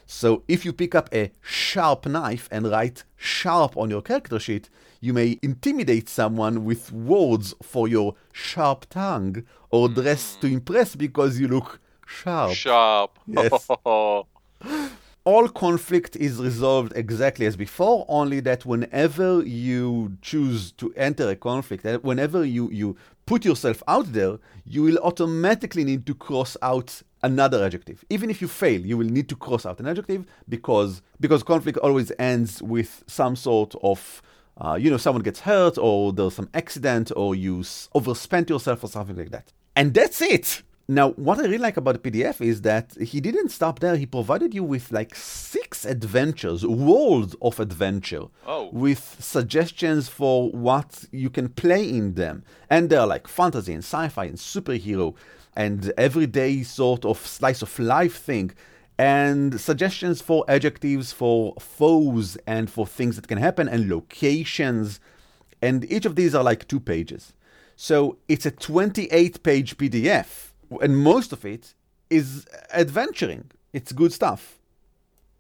So 0.07 0.43
if 0.49 0.65
you 0.65 0.73
pick 0.73 0.95
up 0.95 1.09
a 1.13 1.31
sharp 1.43 2.07
knife 2.07 2.49
and 2.51 2.71
write 2.71 3.05
sharp 3.17 3.77
on 3.77 3.91
your 3.91 4.01
character 4.01 4.39
sheet, 4.39 4.71
you 5.01 5.13
may 5.13 5.39
intimidate 5.43 6.09
someone 6.09 6.65
with 6.65 6.91
words 6.91 7.55
for 7.63 7.87
your 7.87 8.15
sharp 8.33 8.87
tongue 8.89 9.45
or 9.71 9.89
dress 9.89 10.37
to 10.41 10.47
impress 10.47 10.97
because 10.97 11.39
you 11.39 11.47
look 11.47 11.79
sharp. 12.07 12.55
Sharp. 12.55 13.19
Yes. 13.27 13.69
all 15.25 15.49
conflict 15.49 16.17
is 16.17 16.39
resolved 16.39 16.93
exactly 16.97 17.45
as 17.47 17.57
before, 17.57 18.07
only 18.09 18.41
that 18.41 18.65
whenever 18.65 19.43
you 19.43 20.17
choose 20.23 20.73
to 20.73 20.93
enter 20.95 21.29
a 21.29 21.37
conflict, 21.37 21.85
whenever 22.03 22.45
you, 22.45 22.71
you 22.71 22.97
put 23.27 23.45
yourself 23.45 23.83
out 23.87 24.13
there, 24.13 24.39
you 24.65 24.83
will 24.83 24.99
automatically 24.99 25.85
need 25.85 26.07
to 26.07 26.15
cross 26.15 26.57
out 26.63 27.03
another 27.23 27.65
adjective. 27.65 28.05
Even 28.11 28.31
if 28.31 28.41
you 28.41 28.49
fail, 28.49 28.81
you 28.81 28.97
will 28.97 29.07
need 29.07 29.29
to 29.29 29.37
cross 29.37 29.67
out 29.67 29.81
an 29.81 29.87
adjective 29.87 30.25
because 30.49 31.03
because 31.21 31.43
conflict 31.43 31.79
always 31.79 32.13
ends 32.19 32.63
with 32.63 33.05
some 33.07 33.37
sort 33.37 33.75
of 33.83 34.23
uh, 34.59 34.79
you 34.81 34.91
know 34.91 34.97
someone 34.97 35.23
gets 35.23 35.41
hurt 35.41 35.77
or 35.79 36.13
there's 36.13 36.35
some 36.35 36.49
accident 36.55 37.13
or 37.17 37.35
you 37.35 37.63
overspent 37.95 38.49
yourself 38.49 38.83
or 38.85 38.89
something 38.89 39.17
like 39.17 39.31
that. 39.31 39.53
And 39.77 39.95
that's 39.95 40.23
it. 40.23 40.63
Now, 40.91 41.11
what 41.11 41.39
I 41.39 41.43
really 41.43 41.59
like 41.59 41.77
about 41.77 42.03
the 42.03 42.11
PDF 42.11 42.41
is 42.41 42.63
that 42.63 42.95
he 42.95 43.21
didn't 43.21 43.51
stop 43.51 43.81
there. 43.81 43.97
He 43.97 44.07
provided 44.07 44.55
you 44.55 44.65
with 44.65 44.91
like 44.91 45.15
six 45.15 45.85
adventures, 45.85 46.65
worlds 46.67 47.37
of 47.43 47.61
adventure, 47.61 48.25
Oh. 48.47 48.71
with 48.73 49.17
suggestions 49.21 50.09
for 50.09 50.51
what 50.51 51.05
you 51.13 51.29
can 51.29 51.51
play 51.51 51.87
in 51.87 52.15
them. 52.15 52.43
And 52.71 52.89
they're 52.89 53.05
like 53.07 53.29
fantasy 53.29 53.75
and 53.75 53.85
sci 53.85 54.09
fi 54.09 54.25
and 54.25 54.39
superhero 54.39 55.15
and 55.55 55.93
everyday 55.99 56.63
sort 56.63 57.05
of 57.05 57.19
slice 57.27 57.61
of 57.61 57.79
life 57.79 58.17
thing. 58.17 58.53
And 58.97 59.61
suggestions 59.61 60.23
for 60.23 60.45
adjectives 60.49 61.13
for 61.13 61.55
foes 61.61 62.39
and 62.47 62.71
for 62.71 62.87
things 62.87 63.17
that 63.17 63.29
can 63.29 63.39
happen 63.39 63.69
and 63.69 63.91
locations. 63.91 65.01
And 65.61 65.85
each 65.93 66.07
of 66.07 66.17
these 66.17 66.35
are 66.35 66.43
like 66.43 66.67
two 66.67 66.81
pages. 66.81 67.35
So 67.77 68.17
it's 68.27 68.47
a 68.47 68.51
28 68.51 69.43
page 69.43 69.77
PDF, 69.77 70.48
and 70.81 70.97
most 70.97 71.33
of 71.33 71.45
it 71.45 71.75
is 72.11 72.47
adventuring. 72.73 73.51
It's 73.73 73.93
good 73.93 74.13
stuff. 74.13 74.59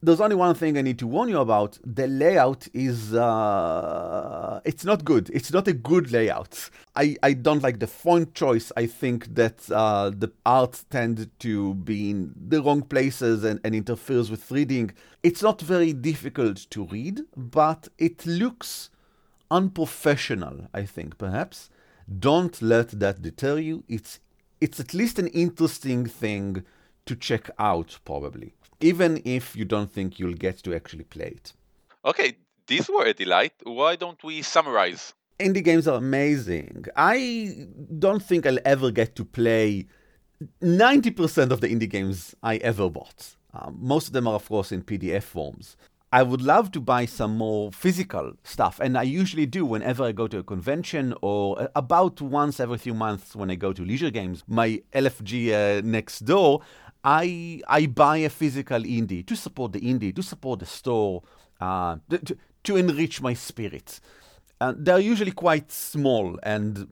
There's 0.01 0.21
only 0.21 0.37
one 0.37 0.55
thing 0.55 0.79
I 0.79 0.83
need 0.83 1.01
to 1.01 1.09
warn 1.09 1.29
you 1.29 1.41
about. 1.41 1.77
The 1.85 2.07
layout 2.07 2.69
is 2.73 3.15
uh, 3.15 4.61
it's 4.65 4.85
not 4.85 5.05
good. 5.05 5.29
It's 5.35 5.53
not 5.53 5.67
a 5.67 5.73
good 5.73 6.13
layout. 6.13 6.71
I, 6.95 7.17
I 7.21 7.33
don't 7.33 7.65
like 7.65 7.81
the 7.81 7.89
font 7.89 8.33
choice. 8.33 8.71
I 8.77 8.87
think 8.87 9.35
that 9.35 9.69
uh, 9.73 10.11
the 10.11 10.31
art 10.47 10.85
tend 10.91 11.29
to 11.41 11.75
be 11.75 12.11
in 12.11 12.33
the 12.37 12.63
wrong 12.63 12.83
places 12.83 13.43
and, 13.43 13.59
and 13.65 13.75
interferes 13.75 14.31
with 14.31 14.49
reading. 14.53 14.93
It's 15.25 15.43
not 15.43 15.61
very 15.61 15.93
difficult 15.93 16.59
to 16.71 16.87
read, 16.87 17.23
but 17.37 17.89
it 17.99 18.25
looks 18.25 18.91
unprofessional, 19.51 20.69
I 20.73 20.85
think, 20.85 21.19
perhaps. 21.19 21.71
Don't 22.21 22.63
let 22.63 22.91
that 23.01 23.21
deter 23.21 23.59
you. 23.59 23.83
It's 23.89 24.21
it's 24.61 24.81
at 24.81 24.95
least 24.95 25.19
an 25.19 25.29
interesting 25.29 26.07
thing 26.07 26.65
to 27.07 27.17
check 27.17 27.51
out, 27.59 27.99
probably, 28.05 28.55
even 28.81 29.23
if 29.25 29.57
you 29.57 29.65
don't 29.65 29.91
think 29.91 30.19
you'll 30.19 30.35
get 30.35 30.59
to 30.59 30.75
actually 30.75 31.05
play 31.05 31.33
it. 31.37 31.53
Okay, 32.05 32.37
these 32.67 32.89
were 32.89 33.07
a 33.07 33.15
delight. 33.15 33.55
Why 33.63 33.97
don't 33.97 34.23
we 34.23 34.43
summarize? 34.43 35.15
Indie 35.41 35.65
games 35.65 35.87
are 35.87 35.97
amazing. 35.97 36.85
I 36.97 37.67
don't 37.99 38.23
think 38.23 38.45
I'll 38.45 38.59
ever 38.65 38.91
get 38.91 39.15
to 39.17 39.25
play 39.25 39.87
90% 40.63 41.51
of 41.51 41.61
the 41.61 41.69
indie 41.69 41.89
games 41.89 42.35
I 42.43 42.57
ever 42.57 42.91
bought. 42.91 43.37
Um, 43.55 43.79
most 43.81 44.09
of 44.09 44.13
them 44.13 44.29
are, 44.29 44.35
of 44.35 44.49
course, 44.49 44.73
in 44.73 44.83
PDF 44.83 45.23
forms. 45.23 45.77
I 46.11 46.23
would 46.23 46.41
love 46.41 46.73
to 46.73 46.81
buy 46.81 47.05
some 47.05 47.37
more 47.37 47.71
physical 47.71 48.33
stuff, 48.43 48.81
and 48.81 48.97
I 48.97 49.03
usually 49.03 49.45
do 49.45 49.67
whenever 49.67 50.05
I 50.05 50.13
go 50.13 50.27
to 50.29 50.39
a 50.39 50.43
convention 50.43 51.15
or 51.21 51.61
uh, 51.61 51.69
about 51.77 52.23
once 52.23 52.61
every 52.61 52.79
few 52.79 52.95
months 52.95 53.37
when 53.37 53.51
I 53.51 53.57
go 53.57 53.75
to 53.75 53.85
leisure 53.85 54.11
games. 54.11 54.43
My 54.49 54.83
LFG 54.95 55.53
uh, 55.53 55.83
next 55.85 56.21
door, 56.21 56.63
I 57.05 57.61
I 57.69 57.87
buy 57.87 58.19
a 58.19 58.31
physical 58.31 58.81
indie 58.81 59.27
to 59.27 59.37
support 59.37 59.73
the 59.73 59.81
indie, 59.81 60.17
to 60.17 60.23
support 60.23 60.61
the 60.61 60.67
store, 60.67 61.25
uh, 61.61 61.97
to, 62.09 62.39
to, 62.65 62.77
enrich 62.77 63.21
my 63.21 63.35
spirit. 63.35 64.01
Uh, 64.63 64.73
they're 64.77 64.99
usually 64.99 65.31
quite 65.31 65.71
small 65.71 66.39
and 66.43 66.89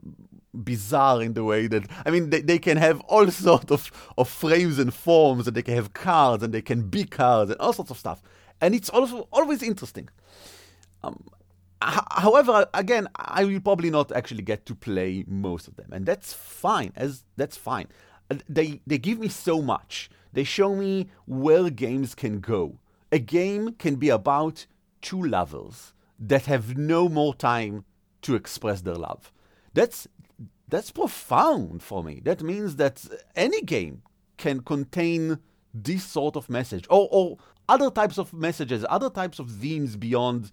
bizarre 0.53 1.23
in 1.23 1.33
the 1.33 1.45
way 1.45 1.67
that 1.67 1.85
I 2.05 2.11
mean 2.11 2.29
they, 2.29 2.43
they 2.43 2.59
can 2.59 2.77
have 2.77 3.01
all 3.09 3.31
sorts 3.47 3.73
of, 3.73 3.91
of 4.19 4.29
frames 4.29 4.79
and 4.79 4.93
forms 4.93 5.47
and 5.47 5.57
they 5.57 5.63
can 5.63 5.75
have 5.75 5.95
cards 5.95 6.43
and 6.43 6.53
they 6.53 6.63
can 6.63 6.89
be 6.89 7.05
cards 7.05 7.51
and 7.51 7.59
all 7.61 7.73
sorts 7.73 7.91
of 7.91 7.99
stuff. 7.99 8.23
And 8.61 8.75
it's 8.75 8.89
also 8.89 9.29
always 9.33 9.63
interesting. 9.63 10.09
Um, 11.03 11.25
however, 11.81 12.67
again, 12.75 13.09
I 13.17 13.45
will 13.45 13.61
probably 13.61 13.91
not 13.91 14.13
actually 14.13 14.43
get 14.43 14.67
to 14.67 14.75
play 14.75 15.25
most 15.27 15.69
of 15.69 15.77
them, 15.77 15.93
and 15.93 16.07
that's 16.07 16.33
fine. 16.33 16.93
As 16.97 17.25
that's 17.37 17.57
fine. 17.57 17.89
They 18.49 18.81
they 18.87 18.99
give 18.99 19.19
me 19.19 19.29
so 19.29 19.63
much. 19.63 20.11
They 20.33 20.45
show 20.45 20.75
me 20.75 21.09
where 21.27 21.71
games 21.71 22.15
can 22.15 22.41
go. 22.41 22.79
A 23.13 23.19
game 23.19 23.73
can 23.75 23.97
be 23.97 24.09
about 24.09 24.67
two 25.01 25.23
lovers 25.23 25.93
that 26.19 26.47
have 26.47 26.77
no 26.77 27.09
more 27.09 27.35
time 27.35 27.85
to 28.23 28.35
express 28.35 28.81
their 28.81 28.95
love. 28.95 29.33
That's 29.75 30.09
that's 30.69 30.91
profound 30.91 31.83
for 31.83 32.03
me. 32.03 32.21
That 32.25 32.43
means 32.43 32.77
that 32.77 33.05
any 33.37 33.63
game 33.63 34.03
can 34.37 34.61
contain 34.61 35.39
this 35.73 36.05
sort 36.05 36.37
of 36.37 36.51
message 36.51 36.87
or, 36.91 37.09
or 37.11 37.39
other 37.69 37.91
types 37.91 38.19
of 38.19 38.33
messages, 38.33 38.85
other 38.89 39.11
types 39.11 39.39
of 39.39 39.51
themes 39.51 39.97
beyond 39.97 40.51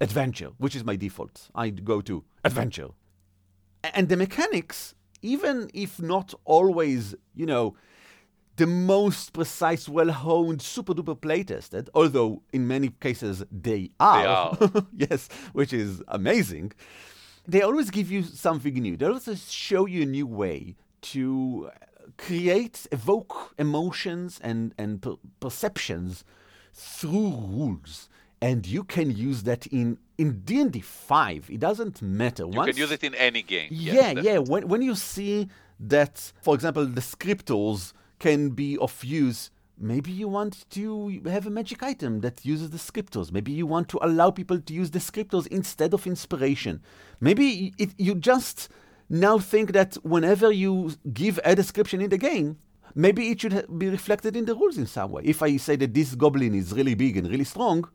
adventure, 0.00 0.50
which 0.58 0.74
is 0.74 0.84
my 0.84 0.96
default. 0.96 1.48
I 1.54 1.70
go 1.70 2.00
to 2.02 2.24
adventure. 2.44 2.88
And 3.82 4.08
the 4.08 4.16
mechanics, 4.16 4.94
even 5.22 5.70
if 5.74 6.00
not 6.00 6.34
always, 6.44 7.14
you 7.34 7.46
know, 7.46 7.76
the 8.56 8.66
most 8.66 9.32
precise, 9.32 9.88
well 9.88 10.10
honed, 10.10 10.62
super 10.62 10.94
duper 10.94 11.20
play 11.20 11.42
tested, 11.42 11.90
although 11.94 12.42
in 12.52 12.66
many 12.66 12.88
cases 13.00 13.44
they 13.50 13.90
are. 13.98 14.26
are. 14.26 14.58
yes, 14.96 15.28
which 15.52 15.72
is 15.72 16.02
amazing. 16.08 16.72
They 17.46 17.62
always 17.62 17.90
give 17.90 18.10
you 18.10 18.22
something 18.22 18.74
new. 18.74 18.96
They 18.96 19.06
always 19.06 19.52
show 19.52 19.86
you 19.86 20.02
a 20.02 20.06
new 20.06 20.26
way 20.26 20.76
to 21.02 21.70
uh, 21.70 22.06
create, 22.16 22.86
evoke 22.92 23.54
emotions 23.58 24.40
and, 24.42 24.72
and 24.78 25.02
per- 25.02 25.16
perceptions 25.40 26.24
through 26.74 27.30
rules. 27.30 28.08
And 28.42 28.66
you 28.66 28.84
can 28.84 29.10
use 29.10 29.44
that 29.44 29.66
in 29.68 29.98
in 30.18 30.40
D 30.40 30.60
and 30.60 30.70
D 30.70 30.80
five. 30.80 31.48
It 31.50 31.60
doesn't 31.60 32.02
matter. 32.02 32.44
You 32.44 32.64
can 32.64 32.76
use 32.76 32.90
it 32.90 33.02
in 33.02 33.14
any 33.14 33.42
game. 33.42 33.68
Yes, 33.70 33.94
yeah, 33.94 34.00
yeah. 34.02 34.14
definitely. 34.14 34.50
When, 34.50 34.68
when 34.68 34.82
you 34.82 34.94
see 34.94 35.48
that, 35.80 36.32
for 36.42 36.54
example, 36.54 36.86
Descriptors 36.86 37.92
can 38.18 38.50
be 38.50 38.76
of 38.78 39.02
use 39.02 39.50
Maybe 39.76 40.12
you 40.12 40.28
want 40.28 40.66
to 40.70 41.20
have 41.26 41.46
a 41.46 41.50
magic 41.50 41.82
item 41.82 42.20
that 42.20 42.44
uses 42.44 42.70
the 42.70 42.78
descriptors. 42.78 43.32
Maybe 43.32 43.50
you 43.50 43.66
want 43.66 43.88
to 43.88 43.98
allow 44.02 44.30
people 44.30 44.60
to 44.60 44.72
use 44.72 44.90
the 44.90 45.00
descriptors 45.00 45.48
instead 45.48 45.92
of 45.92 46.06
inspiration. 46.06 46.80
Maybe 47.20 47.74
it, 47.76 47.90
you 47.98 48.14
just 48.14 48.68
now 49.08 49.38
think 49.38 49.72
that 49.72 49.94
whenever 50.04 50.52
you 50.52 50.92
give 51.12 51.40
a 51.44 51.56
description 51.56 52.00
in 52.00 52.10
the 52.10 52.18
game, 52.18 52.58
maybe 52.94 53.30
it 53.30 53.40
should 53.40 53.66
be 53.78 53.88
reflected 53.88 54.36
in 54.36 54.44
the 54.44 54.54
rules 54.54 54.78
in 54.78 54.86
some 54.86 55.10
way. 55.12 55.22
If 55.24 55.42
I 55.42 55.56
say 55.56 55.76
that 55.76 55.94
this 55.94 56.14
goblin 56.14 56.54
is 56.54 56.72
really 56.72 56.94
big 56.94 57.16
and 57.16 57.28
really 57.28 57.44
strong, 57.44 57.88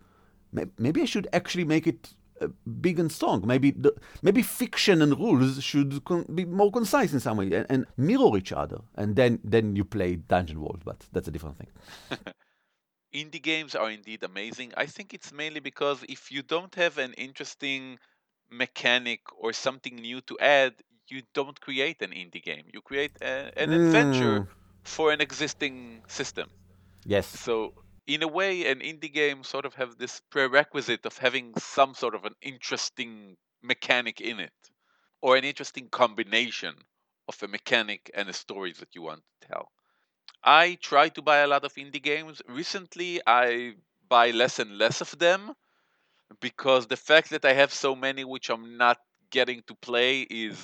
maybe 0.78 1.02
I 1.02 1.06
should 1.06 1.28
actually 1.34 1.66
make 1.66 1.88
it 1.88 2.14
uh, 2.42 2.48
big 2.82 3.00
and 3.00 3.12
strong. 3.12 3.46
Maybe 3.46 3.72
the, 3.72 3.94
maybe 4.22 4.42
fiction 4.42 5.02
and 5.02 5.18
rules 5.18 5.64
should 5.64 6.04
con- 6.06 6.26
be 6.34 6.46
more 6.46 6.72
concise 6.72 7.14
in 7.14 7.20
some 7.20 7.38
way 7.38 7.52
and, 7.54 7.66
and, 7.70 7.86
mirror 7.98 8.38
each 8.38 8.52
other. 8.52 8.80
And 8.96 9.16
then 9.16 9.40
then 9.44 9.76
you 9.76 9.86
play 9.86 10.16
Dungeon 10.16 10.62
World, 10.62 10.82
but 10.86 11.06
that's 11.12 11.28
a 11.28 11.32
different 11.32 11.58
thing. 11.58 11.68
Indie 13.14 13.42
games 13.42 13.74
are 13.76 13.90
indeed 13.90 14.24
amazing. 14.24 14.72
I 14.78 14.86
think 14.86 15.14
it's 15.14 15.34
mainly 15.34 15.60
because 15.60 16.04
if 16.08 16.32
you 16.32 16.44
don't 16.44 16.74
have 16.76 17.00
an 17.00 17.14
interesting 17.14 17.98
mechanic 18.52 19.22
or 19.36 19.52
something 19.52 19.96
new 19.96 20.22
to 20.22 20.38
add, 20.40 20.74
you 21.08 21.24
don't 21.34 21.60
create 21.60 22.04
an 22.04 22.12
indie 22.12 22.44
game. 22.44 22.66
You 22.72 22.82
create 22.82 23.18
a, 23.20 23.52
an 23.58 23.70
mm. 23.72 23.88
adventure 23.88 24.48
for 24.90 25.12
an 25.12 25.22
existing 25.22 26.02
system. 26.08 26.50
Yes. 27.06 27.28
So 27.28 27.74
in 28.08 28.24
a 28.24 28.28
way, 28.28 28.70
an 28.72 28.80
indie 28.80 29.14
game 29.14 29.44
sort 29.44 29.66
of 29.66 29.76
have 29.76 29.98
this 29.98 30.22
prerequisite 30.32 31.06
of 31.06 31.18
having 31.18 31.54
some 31.58 31.94
sort 31.94 32.16
of 32.16 32.26
an 32.26 32.34
interesting 32.42 33.38
mechanic 33.62 34.20
in 34.20 34.40
it, 34.40 34.60
or 35.22 35.38
an 35.38 35.44
interesting 35.44 35.88
combination 35.90 36.74
of 37.28 37.42
a 37.44 37.48
mechanic 37.48 38.10
and 38.16 38.28
a 38.28 38.34
story 38.34 38.74
that 38.80 38.96
you 38.96 39.04
want 39.04 39.22
to 39.42 39.48
tell. 39.48 39.72
I 40.44 40.78
try 40.82 41.10
to 41.10 41.22
buy 41.22 41.38
a 41.40 41.48
lot 41.48 41.66
of 41.66 41.74
indie 41.76 42.02
games. 42.02 42.42
Recently, 42.48 43.22
I 43.28 43.76
buy 44.08 44.32
less 44.32 44.58
and 44.58 44.78
less 44.78 45.02
of 45.02 45.18
them 45.20 45.54
because 46.40 46.88
the 46.88 46.98
fact 46.98 47.30
that 47.30 47.46
I 47.46 47.54
have 47.54 47.74
so 47.74 47.96
many 47.96 48.24
which 48.24 48.50
I'm 48.50 48.78
not 48.78 48.98
getting 49.30 49.62
to 49.68 49.76
play 49.76 50.22
is 50.22 50.58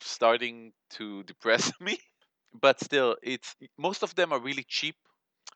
starting 0.00 0.72
to 0.90 1.22
depress 1.22 1.72
me. 1.80 1.98
But 2.60 2.80
still, 2.80 3.16
it's 3.22 3.54
most 3.78 4.02
of 4.02 4.14
them 4.14 4.32
are 4.32 4.40
really 4.40 4.64
cheap. 4.64 4.96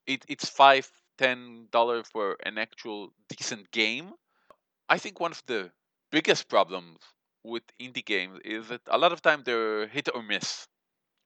It, 0.06 0.24
it's 0.28 0.48
five 0.48 0.90
ten 1.18 1.68
dollar 1.70 2.02
for 2.02 2.36
an 2.44 2.58
actual 2.58 3.12
decent 3.28 3.70
game. 3.70 4.12
I 4.88 4.98
think 4.98 5.20
one 5.20 5.32
of 5.32 5.42
the 5.46 5.70
biggest 6.10 6.48
problems 6.48 6.98
with 7.42 7.62
indie 7.80 8.04
games 8.04 8.40
is 8.44 8.68
that 8.68 8.80
a 8.88 8.98
lot 8.98 9.12
of 9.12 9.22
time 9.22 9.42
they're 9.44 9.86
hit 9.88 10.08
or 10.14 10.22
miss, 10.22 10.66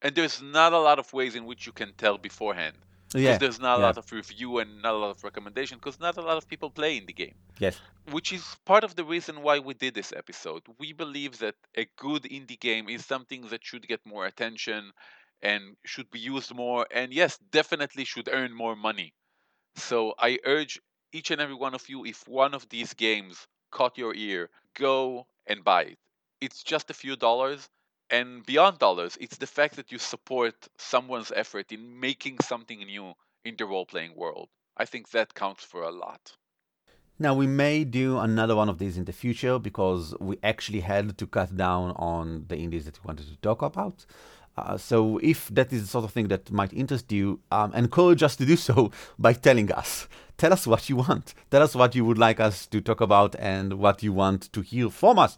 and 0.03 0.15
there's 0.15 0.41
not 0.43 0.73
a 0.73 0.79
lot 0.79 0.99
of 0.99 1.13
ways 1.13 1.35
in 1.35 1.47
which 1.47 1.67
you 1.67 1.73
can 1.73 1.93
tell 1.97 2.19
beforehand. 2.19 2.77
Because 3.13 3.23
yeah, 3.25 3.39
there's 3.39 3.59
not 3.59 3.79
a 3.79 3.81
yeah. 3.81 3.87
lot 3.87 3.99
of 3.99 4.13
review 4.13 4.59
and 4.59 4.83
not 4.83 4.95
a 4.95 4.97
lot 4.97 5.11
of 5.11 5.25
recommendation 5.25 5.79
because 5.79 5.99
not 5.99 6.17
a 6.17 6.21
lot 6.21 6.37
of 6.37 6.47
people 6.47 6.71
play 6.71 6.97
in 6.97 7.07
the 7.07 7.13
game. 7.13 7.35
Yes. 7.59 7.81
Which 8.13 8.33
is 8.33 8.57
part 8.65 8.85
of 8.85 8.95
the 8.95 9.03
reason 9.03 9.43
why 9.43 9.59
we 9.59 9.75
did 9.75 9.95
this 9.95 10.13
episode. 10.17 10.63
We 10.79 10.93
believe 10.93 11.39
that 11.39 11.57
a 11.77 11.89
good 11.97 12.23
indie 12.23 12.61
game 12.61 12.89
is 12.89 13.05
something 13.05 13.49
that 13.51 13.65
should 13.65 13.89
get 13.89 13.99
more 14.07 14.27
attention 14.27 14.93
and 15.43 15.77
should 15.85 16.11
be 16.11 16.19
used 16.19 16.55
more 16.55 16.87
and 16.91 17.13
yes, 17.13 17.39
definitely 17.51 18.05
should 18.05 18.29
earn 18.31 18.53
more 18.53 18.77
money. 18.77 19.13
So 19.77 20.15
I 20.19 20.39
urge 20.45 20.81
each 21.13 21.31
and 21.31 21.41
every 21.41 21.55
one 21.55 21.75
of 21.75 21.89
you, 21.89 22.05
if 22.05 22.27
one 22.29 22.55
of 22.55 22.69
these 22.69 22.95
games 22.95 23.47
caught 23.71 23.99
your 23.99 24.15
ear, 24.15 24.51
go 24.75 25.27
and 25.47 25.65
buy 25.65 25.83
it. 25.83 25.99
It's 26.41 26.63
just 26.63 26.91
a 26.91 26.95
few 26.95 27.17
dollars. 27.17 27.69
And 28.11 28.45
beyond 28.45 28.79
dollars, 28.79 29.17
it's 29.21 29.37
the 29.37 29.47
fact 29.47 29.77
that 29.77 29.93
you 29.93 29.99
support 29.99 30.55
someone's 30.79 31.33
effort 31.35 31.71
in 31.71 32.01
making 32.01 32.39
something 32.41 32.79
new 32.81 33.15
in 33.45 33.57
the 33.57 33.67
role 33.67 33.87
playing 33.87 34.17
world. 34.17 34.49
I 34.77 34.85
think 34.85 35.11
that 35.11 35.35
counts 35.35 35.65
for 35.65 35.83
a 35.83 35.91
lot. 35.91 36.37
Now, 37.19 37.35
we 37.35 37.47
may 37.47 37.85
do 37.85 38.19
another 38.19 38.57
one 38.57 38.71
of 38.71 38.79
these 38.79 38.97
in 38.97 39.05
the 39.05 39.13
future 39.13 39.59
because 39.59 40.15
we 40.21 40.39
actually 40.43 40.81
had 40.81 41.19
to 41.19 41.27
cut 41.27 41.55
down 41.55 41.91
on 41.97 42.47
the 42.49 42.57
indies 42.57 42.87
that 42.87 42.99
we 42.99 43.09
wanted 43.09 43.29
to 43.29 43.37
talk 43.37 43.61
about. 43.61 44.07
Uh, 44.57 44.77
so 44.77 45.19
if 45.23 45.49
that 45.49 45.73
is 45.73 45.83
the 45.83 45.89
sort 45.89 46.05
of 46.05 46.13
thing 46.13 46.29
that 46.29 46.51
might 46.51 46.73
interest 46.73 47.11
you, 47.13 47.41
um, 47.51 47.73
encourage 47.75 48.23
us 48.23 48.37
to 48.37 48.45
do 48.45 48.57
so 48.57 48.91
by 49.19 49.33
telling 49.33 49.71
us. 49.73 50.09
Tell 50.37 50.53
us 50.53 50.67
what 50.67 50.89
you 50.89 50.97
want. 50.97 51.35
Tell 51.51 51.63
us 51.63 51.75
what 51.75 51.95
you 51.95 52.05
would 52.05 52.19
like 52.19 52.41
us 52.41 52.67
to 52.67 52.81
talk 52.81 53.01
about 53.01 53.37
and 53.39 53.75
what 53.75 54.03
you 54.03 54.13
want 54.13 54.53
to 54.53 54.63
hear 54.63 54.91
from 54.91 55.19
us 55.19 55.37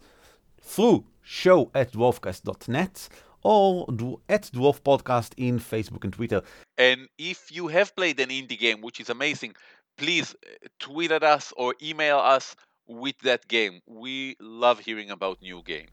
through 0.61 1.05
show 1.21 1.69
at 1.73 1.91
dwarfcast.net 1.91 3.09
or 3.43 3.85
at 4.29 4.43
Dwarf 4.43 4.81
Podcast 4.81 5.33
in 5.37 5.59
Facebook 5.59 6.03
and 6.03 6.13
Twitter. 6.13 6.41
And 6.77 7.07
if 7.17 7.51
you 7.51 7.67
have 7.67 7.95
played 7.95 8.19
an 8.19 8.29
indie 8.29 8.57
game, 8.57 8.81
which 8.81 8.99
is 8.99 9.09
amazing, 9.09 9.55
please 9.97 10.33
uh, 10.33 10.67
tweet 10.79 11.11
at 11.11 11.23
us 11.23 11.53
or 11.57 11.75
email 11.81 12.17
us 12.17 12.55
with 12.87 13.17
that 13.19 13.47
game. 13.47 13.81
We 13.85 14.35
love 14.39 14.79
hearing 14.79 15.11
about 15.11 15.41
new 15.41 15.61
games. 15.63 15.91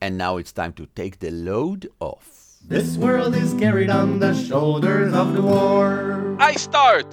And 0.00 0.18
now 0.18 0.36
it's 0.36 0.52
time 0.52 0.72
to 0.74 0.86
take 0.86 1.18
the 1.18 1.30
load 1.30 1.88
off. 2.00 2.58
This 2.68 2.96
world 2.96 3.34
is 3.34 3.54
carried 3.54 3.90
on 3.90 4.18
the 4.18 4.34
shoulders 4.34 5.14
of 5.14 5.34
the 5.34 5.42
war. 5.42 6.36
I 6.40 6.54
start! 6.54 7.06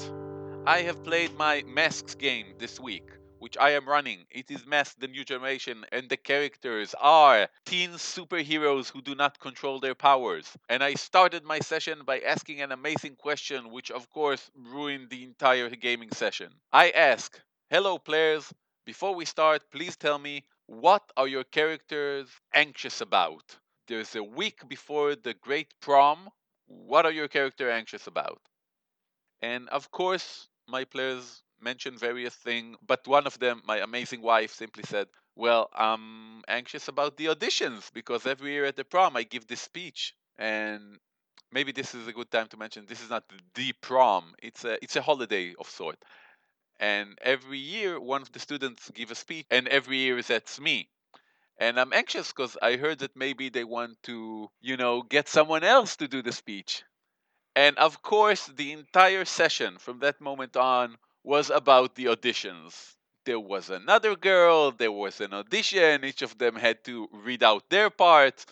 I 0.65 0.82
have 0.82 1.04
played 1.04 1.36
my 1.38 1.63
Masks 1.67 2.15
game 2.15 2.56
this 2.58 2.80
week, 2.80 3.10
which 3.39 3.58
I 3.58 3.71
am 3.71 3.88
running. 3.88 4.26
It 4.32 4.49
is 4.49 4.65
Mask 4.65 4.95
the 4.97 5.08
New 5.08 5.23
Generation, 5.23 5.86
and 5.91 6.10
the 6.10 6.17
characters 6.17 6.95
are 6.99 7.49
teen 7.65 7.91
superheroes 7.91 8.89
who 8.89 9.02
do 9.02 9.13
not 9.13 9.39
control 9.39 9.80
their 9.80 9.95
powers. 9.95 10.58
And 10.69 10.82
I 10.82 10.93
started 10.93 11.43
my 11.43 11.60
session 11.60 12.04
by 12.06 12.19
asking 12.19 12.62
an 12.62 12.71
amazing 12.71 13.17
question, 13.17 13.71
which 13.71 13.91
of 13.91 14.10
course 14.10 14.49
ruined 14.56 15.10
the 15.10 15.23
entire 15.23 15.69
gaming 15.69 16.12
session. 16.13 16.54
I 16.71 16.91
ask, 16.91 17.39
Hello, 17.69 17.97
players. 17.97 18.54
Before 18.86 19.15
we 19.15 19.26
start, 19.26 19.63
please 19.71 19.95
tell 19.95 20.19
me 20.19 20.45
what 20.67 21.04
are 21.17 21.28
your 21.28 21.43
characters 21.43 22.30
anxious 22.54 23.02
about? 23.02 23.58
There's 23.88 24.15
a 24.15 24.23
week 24.23 24.67
before 24.67 25.15
the 25.15 25.34
great 25.34 25.73
prom. 25.82 26.30
What 26.67 27.06
are 27.06 27.12
your 27.12 27.28
character 27.28 27.69
anxious 27.69 28.08
about? 28.08 28.41
And 29.41 29.67
of 29.69 29.91
course, 29.91 30.47
my 30.67 30.86
players 30.86 31.43
mentioned 31.60 31.99
various 31.99 32.34
things, 32.34 32.78
but 32.86 33.08
one 33.08 33.28
of 33.28 33.39
them, 33.39 33.62
my 33.65 33.80
amazing 33.80 34.21
wife, 34.21 34.54
simply 34.54 34.84
said, 34.84 35.08
Well, 35.36 35.69
I'm 35.73 36.43
anxious 36.47 36.88
about 36.88 37.17
the 37.17 37.28
auditions 37.28 37.91
because 37.93 38.26
every 38.26 38.52
year 38.52 38.65
at 38.65 38.76
the 38.78 38.86
prom 38.86 39.17
I 39.17 39.23
give 39.23 39.47
this 39.47 39.62
speech. 39.62 40.15
And 40.38 40.99
maybe 41.52 41.71
this 41.71 41.93
is 41.93 42.08
a 42.08 42.13
good 42.13 42.32
time 42.32 42.47
to 42.47 42.58
mention 42.58 42.86
this 42.86 43.04
is 43.04 43.10
not 43.10 43.23
the 43.56 43.73
prom, 43.82 44.34
it's 44.41 44.63
a, 44.65 44.82
it's 44.84 44.95
a 44.95 45.02
holiday 45.02 45.54
of 45.60 45.69
sort 45.69 45.97
and 46.80 47.18
every 47.22 47.58
year 47.60 48.00
one 48.00 48.22
of 48.22 48.32
the 48.32 48.40
students 48.40 48.90
give 48.92 49.12
a 49.12 49.16
speech 49.16 49.46
and 49.52 49.68
every 49.68 49.98
year 49.98 50.22
that's 50.22 50.60
me. 50.60 50.90
And 51.58 51.80
i'm 51.80 51.94
anxious 51.94 52.32
because 52.32 52.58
i 52.62 52.76
heard 52.78 53.00
that 53.00 53.16
maybe 53.16 53.50
they 53.50 53.64
want 53.64 54.02
to 54.04 54.50
you 54.62 54.78
know 54.78 55.02
get 55.04 55.28
someone 55.30 55.64
else 55.64 55.96
to 55.98 56.08
do 56.08 56.22
the 56.22 56.32
speech. 56.32 56.84
And 57.56 57.78
of 57.78 58.02
course 58.02 58.48
the 58.48 58.72
entire 58.74 59.26
session 59.26 59.78
from 59.80 60.00
that 60.00 60.22
moment 60.22 60.58
on 60.58 60.98
was 61.24 61.50
about 61.50 61.96
the 61.96 62.06
auditions. 62.06 62.96
There 63.26 63.40
was 63.40 63.70
another 63.70 64.16
girl 64.16 64.72
there 64.72 64.92
was 64.92 65.22
an 65.22 65.34
audition 65.34 66.04
each 66.06 66.22
of 66.22 66.38
them 66.38 66.56
had 66.56 66.84
to 66.86 67.10
read 67.12 67.44
out 67.44 67.70
their 67.70 67.90
part 67.90 68.46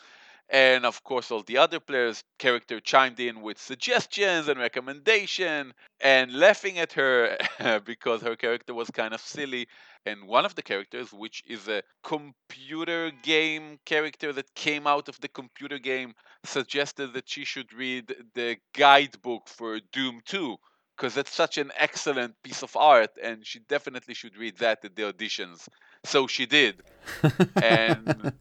and 0.51 0.85
of 0.85 1.01
course 1.03 1.31
all 1.31 1.43
the 1.43 1.57
other 1.57 1.79
players 1.79 2.23
character 2.37 2.79
chimed 2.81 3.19
in 3.19 3.41
with 3.41 3.57
suggestions 3.57 4.49
and 4.49 4.59
recommendation 4.59 5.73
and 6.01 6.33
laughing 6.33 6.77
at 6.77 6.91
her 6.91 7.37
because 7.85 8.21
her 8.21 8.35
character 8.35 8.73
was 8.73 8.91
kind 8.91 9.13
of 9.13 9.21
silly. 9.21 9.67
And 10.05 10.27
one 10.27 10.45
of 10.45 10.55
the 10.55 10.61
characters 10.61 11.13
which 11.13 11.41
is 11.47 11.67
a 11.67 11.83
computer 12.03 13.11
game 13.23 13.79
character 13.85 14.33
that 14.33 14.53
came 14.53 14.87
out 14.87 15.07
of 15.07 15.19
the 15.21 15.29
computer 15.29 15.79
game 15.79 16.13
suggested 16.43 17.13
that 17.13 17.29
she 17.29 17.45
should 17.45 17.71
read 17.71 18.13
the 18.33 18.57
guidebook 18.73 19.47
for 19.47 19.79
doom 19.93 20.21
2 20.25 20.57
because 20.97 21.15
it's 21.15 21.33
such 21.33 21.57
an 21.57 21.71
excellent 21.77 22.35
piece 22.43 22.61
of 22.61 22.75
art 22.75 23.11
and 23.23 23.45
she 23.45 23.59
definitely 23.59 24.13
should 24.13 24.35
read 24.37 24.57
that 24.57 24.83
at 24.83 24.95
the 24.95 25.03
auditions. 25.03 25.69
So 26.03 26.27
she 26.27 26.45
did. 26.45 26.81
And 27.61 28.33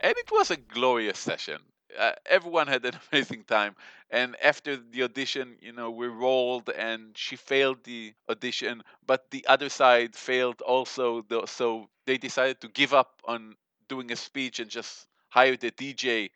and 0.00 0.14
it 0.16 0.30
was 0.30 0.50
a 0.50 0.56
glorious 0.56 1.18
session. 1.18 1.58
Uh, 1.98 2.12
everyone 2.26 2.66
had 2.66 2.84
an 2.84 2.98
amazing 3.12 3.44
time. 3.44 3.74
And 4.10 4.36
after 4.42 4.76
the 4.76 5.02
audition, 5.02 5.56
you 5.60 5.72
know, 5.72 5.90
we 5.90 6.06
rolled, 6.06 6.70
and 6.70 7.16
she 7.16 7.36
failed 7.36 7.84
the 7.84 8.14
audition, 8.28 8.82
but 9.06 9.30
the 9.30 9.46
other 9.46 9.68
side 9.68 10.14
failed 10.16 10.60
also. 10.62 11.24
So 11.46 11.88
they 12.06 12.18
decided 12.18 12.60
to 12.62 12.68
give 12.68 12.94
up 12.94 13.20
on 13.24 13.54
doing 13.88 14.10
a 14.12 14.16
speech 14.16 14.60
and 14.60 14.70
just 14.70 15.06
hired 15.28 15.62
a 15.64 15.70
DJ. 15.70 16.30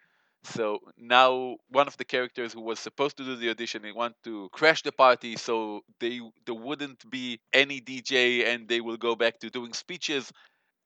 So 0.45 0.81
now 0.99 1.57
one 1.69 1.87
of 1.87 1.97
the 1.97 2.05
characters 2.05 2.53
who 2.53 2.61
was 2.63 2.81
supposed 2.81 3.17
to 3.19 3.25
do 3.25 3.37
the 3.37 3.51
audition, 3.51 3.83
they 3.83 3.93
want 3.93 4.17
to 4.25 4.49
crash 4.53 4.83
the 4.83 4.91
party, 4.93 5.37
so 5.37 5.83
they 6.01 6.21
there 6.47 6.55
wouldn't 6.55 7.09
be 7.09 7.41
any 7.53 7.81
DJ, 7.81 8.45
and 8.53 8.69
they 8.69 8.81
will 8.81 8.97
go 8.97 9.15
back 9.15 9.39
to 9.41 9.51
doing 9.51 9.73
speeches. 9.73 10.33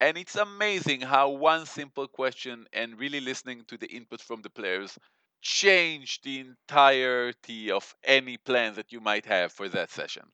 And 0.01 0.19
it's 0.19 0.37
amazing 0.37 1.01
how 1.01 1.31
one 1.31 1.65
simple 1.65 2.07
question 2.07 2.67
and 2.73 2.99
really 2.99 3.21
listening 3.21 3.65
to 3.69 3.79
the 3.79 3.87
input 3.87 4.21
from 4.21 4.43
the 4.43 4.51
players 4.51 4.99
change 5.41 6.21
the 6.23 6.41
entirety 6.41 7.71
of 7.71 7.95
any 8.05 8.37
plan 8.37 8.75
that 8.75 8.93
you 8.93 9.01
might 9.01 9.25
have 9.27 9.53
for 9.53 9.69
that 9.69 9.91
session. 9.91 10.25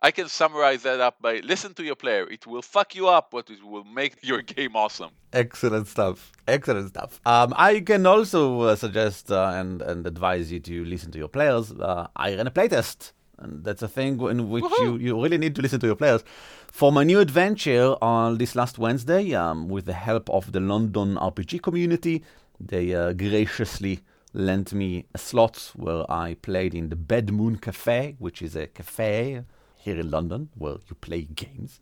I 0.00 0.12
can 0.12 0.28
summarize 0.28 0.82
that 0.84 1.00
up 1.00 1.20
by 1.20 1.40
listen 1.40 1.74
to 1.74 1.82
your 1.82 1.96
player. 1.96 2.28
It 2.30 2.46
will 2.46 2.62
fuck 2.62 2.94
you 2.94 3.08
up, 3.08 3.32
but 3.32 3.50
it 3.50 3.64
will 3.64 3.82
make 3.82 4.16
your 4.22 4.42
game 4.42 4.76
awesome. 4.76 5.10
Excellent 5.32 5.88
stuff. 5.88 6.30
Excellent 6.46 6.90
stuff. 6.90 7.20
Um, 7.26 7.52
I 7.56 7.80
can 7.80 8.06
also 8.06 8.60
uh, 8.60 8.76
suggest 8.76 9.32
uh, 9.32 9.52
and, 9.54 9.82
and 9.82 10.06
advise 10.06 10.52
you 10.52 10.60
to 10.60 10.84
listen 10.84 11.10
to 11.12 11.18
your 11.18 11.28
players. 11.28 11.72
Uh, 11.72 12.06
I 12.14 12.36
ran 12.36 12.46
a 12.46 12.50
playtest, 12.52 13.12
and 13.38 13.64
that's 13.64 13.82
a 13.82 13.88
thing 13.88 14.20
in 14.20 14.48
which 14.50 14.64
you, 14.80 14.96
you 14.96 15.22
really 15.22 15.38
need 15.38 15.54
to 15.56 15.62
listen 15.62 15.80
to 15.80 15.86
your 15.86 15.96
players. 15.96 16.24
For 16.70 16.92
my 16.92 17.04
new 17.04 17.20
adventure 17.20 17.96
on 18.02 18.38
this 18.38 18.54
last 18.54 18.78
Wednesday, 18.78 19.34
um, 19.34 19.68
with 19.68 19.86
the 19.86 19.94
help 19.94 20.28
of 20.30 20.52
the 20.52 20.60
London 20.60 21.16
RPG 21.16 21.62
community, 21.62 22.24
they 22.60 22.94
uh, 22.94 23.12
graciously 23.12 24.00
lent 24.34 24.72
me 24.72 25.06
a 25.14 25.18
slot 25.18 25.72
where 25.74 26.10
I 26.10 26.34
played 26.34 26.74
in 26.74 26.88
the 26.88 26.96
Bad 26.96 27.32
Moon 27.32 27.56
Cafe, 27.56 28.16
which 28.18 28.42
is 28.42 28.54
a 28.54 28.66
cafe 28.66 29.42
here 29.76 29.98
in 29.98 30.10
London 30.10 30.50
where 30.54 30.76
you 30.88 30.94
play 31.00 31.22
games. 31.22 31.80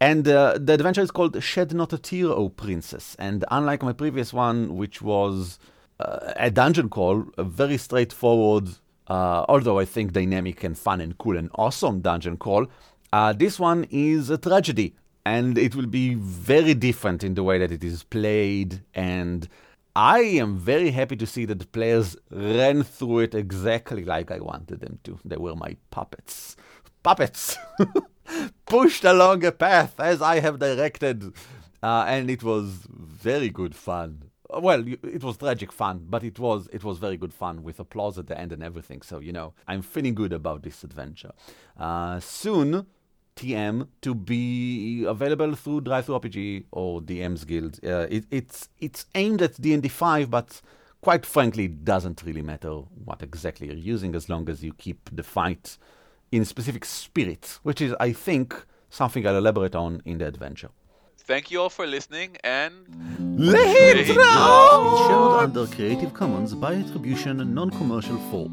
And 0.00 0.26
uh, 0.26 0.58
the 0.60 0.72
adventure 0.72 1.02
is 1.02 1.12
called 1.12 1.40
Shed 1.42 1.72
Not 1.72 1.92
a 1.92 1.98
Tear, 1.98 2.26
O 2.26 2.48
Princess. 2.48 3.14
And 3.20 3.44
unlike 3.52 3.84
my 3.84 3.92
previous 3.92 4.32
one, 4.32 4.76
which 4.76 5.00
was 5.00 5.60
uh, 6.00 6.32
a 6.34 6.50
dungeon 6.50 6.88
crawl, 6.88 7.26
a 7.38 7.44
very 7.44 7.78
straightforward, 7.78 8.70
uh, 9.12 9.44
although 9.48 9.78
I 9.78 9.84
think 9.84 10.12
dynamic 10.12 10.64
and 10.64 10.76
fun 10.76 11.00
and 11.00 11.16
cool 11.18 11.36
and 11.36 11.50
awesome 11.54 12.00
dungeon 12.00 12.36
crawl, 12.36 12.66
uh, 13.12 13.32
this 13.32 13.58
one 13.58 13.86
is 13.90 14.30
a 14.30 14.38
tragedy. 14.38 14.94
And 15.24 15.56
it 15.56 15.76
will 15.76 15.86
be 15.86 16.14
very 16.14 16.74
different 16.74 17.22
in 17.22 17.34
the 17.34 17.44
way 17.44 17.56
that 17.58 17.70
it 17.70 17.84
is 17.84 18.02
played. 18.02 18.82
And 18.94 19.48
I 19.94 20.20
am 20.44 20.56
very 20.56 20.90
happy 20.90 21.16
to 21.16 21.26
see 21.26 21.44
that 21.44 21.60
the 21.60 21.66
players 21.66 22.16
ran 22.30 22.82
through 22.82 23.20
it 23.20 23.34
exactly 23.34 24.04
like 24.04 24.32
I 24.32 24.40
wanted 24.40 24.80
them 24.80 24.98
to. 25.04 25.18
They 25.24 25.36
were 25.36 25.54
my 25.54 25.76
puppets 25.90 26.56
puppets 27.02 27.56
pushed 28.66 29.04
along 29.04 29.44
a 29.44 29.52
path 29.52 29.98
as 29.98 30.22
I 30.22 30.40
have 30.40 30.58
directed. 30.58 31.32
Uh, 31.82 32.04
and 32.06 32.30
it 32.30 32.42
was 32.42 32.86
very 32.88 33.50
good 33.50 33.74
fun. 33.74 34.30
Well, 34.60 34.84
it 34.86 35.24
was 35.24 35.36
tragic 35.36 35.72
fun, 35.72 36.06
but 36.08 36.22
it 36.24 36.38
was 36.38 36.68
it 36.72 36.84
was 36.84 36.98
very 36.98 37.16
good 37.16 37.32
fun 37.32 37.62
with 37.62 37.80
applause 37.80 38.18
at 38.18 38.26
the 38.26 38.38
end 38.38 38.52
and 38.52 38.62
everything. 38.62 39.02
So 39.02 39.18
you 39.18 39.32
know, 39.32 39.54
I'm 39.66 39.82
feeling 39.82 40.14
good 40.14 40.32
about 40.32 40.62
this 40.62 40.84
adventure. 40.84 41.32
Uh, 41.78 42.20
soon, 42.20 42.86
TM 43.36 43.88
to 44.02 44.14
be 44.14 45.04
available 45.04 45.54
through 45.54 45.82
DriveThruRPG 45.82 46.64
or 46.70 47.00
DM's 47.00 47.44
Guild. 47.44 47.80
Uh, 47.84 48.06
it, 48.10 48.24
it's 48.30 48.68
it's 48.78 49.06
aimed 49.14 49.42
at 49.42 49.60
D&D 49.60 49.88
5, 49.88 50.30
but 50.30 50.60
quite 51.00 51.24
frankly, 51.26 51.64
it 51.64 51.84
doesn't 51.84 52.22
really 52.22 52.42
matter 52.42 52.70
what 53.04 53.22
exactly 53.22 53.68
you're 53.68 53.76
using 53.76 54.14
as 54.14 54.28
long 54.28 54.48
as 54.48 54.62
you 54.62 54.72
keep 54.74 55.10
the 55.12 55.22
fight 55.22 55.78
in 56.30 56.44
specific 56.44 56.84
spirit, 56.84 57.58
which 57.62 57.80
is, 57.80 57.94
I 58.00 58.12
think, 58.12 58.54
something 58.88 59.26
I'll 59.26 59.36
elaborate 59.36 59.74
on 59.74 60.02
in 60.04 60.18
the 60.18 60.26
adventure. 60.26 60.70
Thank 61.24 61.50
you 61.50 61.60
all 61.60 61.70
for 61.70 61.86
listening 61.86 62.36
and. 62.44 62.74
Let's 63.38 64.08
Shared 64.08 65.42
under 65.44 65.66
Creative 65.66 66.12
Commons 66.12 66.54
by 66.54 66.74
attribution, 66.74 67.54
non-commercial 67.54 68.18
4. 68.30 68.48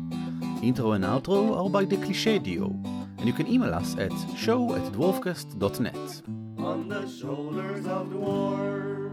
Intro 0.64 0.92
and 0.94 1.04
outro 1.04 1.58
are 1.58 1.70
by 1.70 1.84
the 1.86 1.98
Cliche 1.98 2.40
Duo, 2.40 2.68
and 3.18 3.26
you 3.28 3.34
can 3.34 3.48
email 3.48 3.74
us 3.74 3.98
at 3.98 4.12
show 4.38 4.76
at 4.76 4.82
dwarfcast.net. 4.94 6.22
On 6.60 6.88
the 6.88 7.08
shoulders 7.10 7.86
of 7.88 8.08
dwarves. 8.08 9.10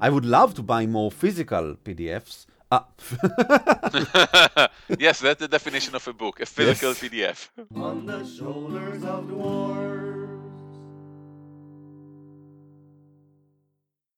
I 0.00 0.10
would 0.10 0.24
love 0.24 0.54
to 0.54 0.62
buy 0.62 0.86
more 0.86 1.10
physical 1.12 1.76
PDFs. 1.84 2.46
Ah. 2.72 2.86
yes, 4.98 5.20
that's 5.20 5.40
the 5.40 5.48
definition 5.48 5.94
of 5.94 6.06
a 6.08 6.12
book 6.12 6.40
a 6.40 6.46
physical 6.46 6.90
Yes. 6.90 6.98
PDF. 7.00 7.48
On 7.76 8.04
the 8.06 8.24
shoulders 8.26 9.04
of 9.04 9.24
dwarves. 9.26 10.03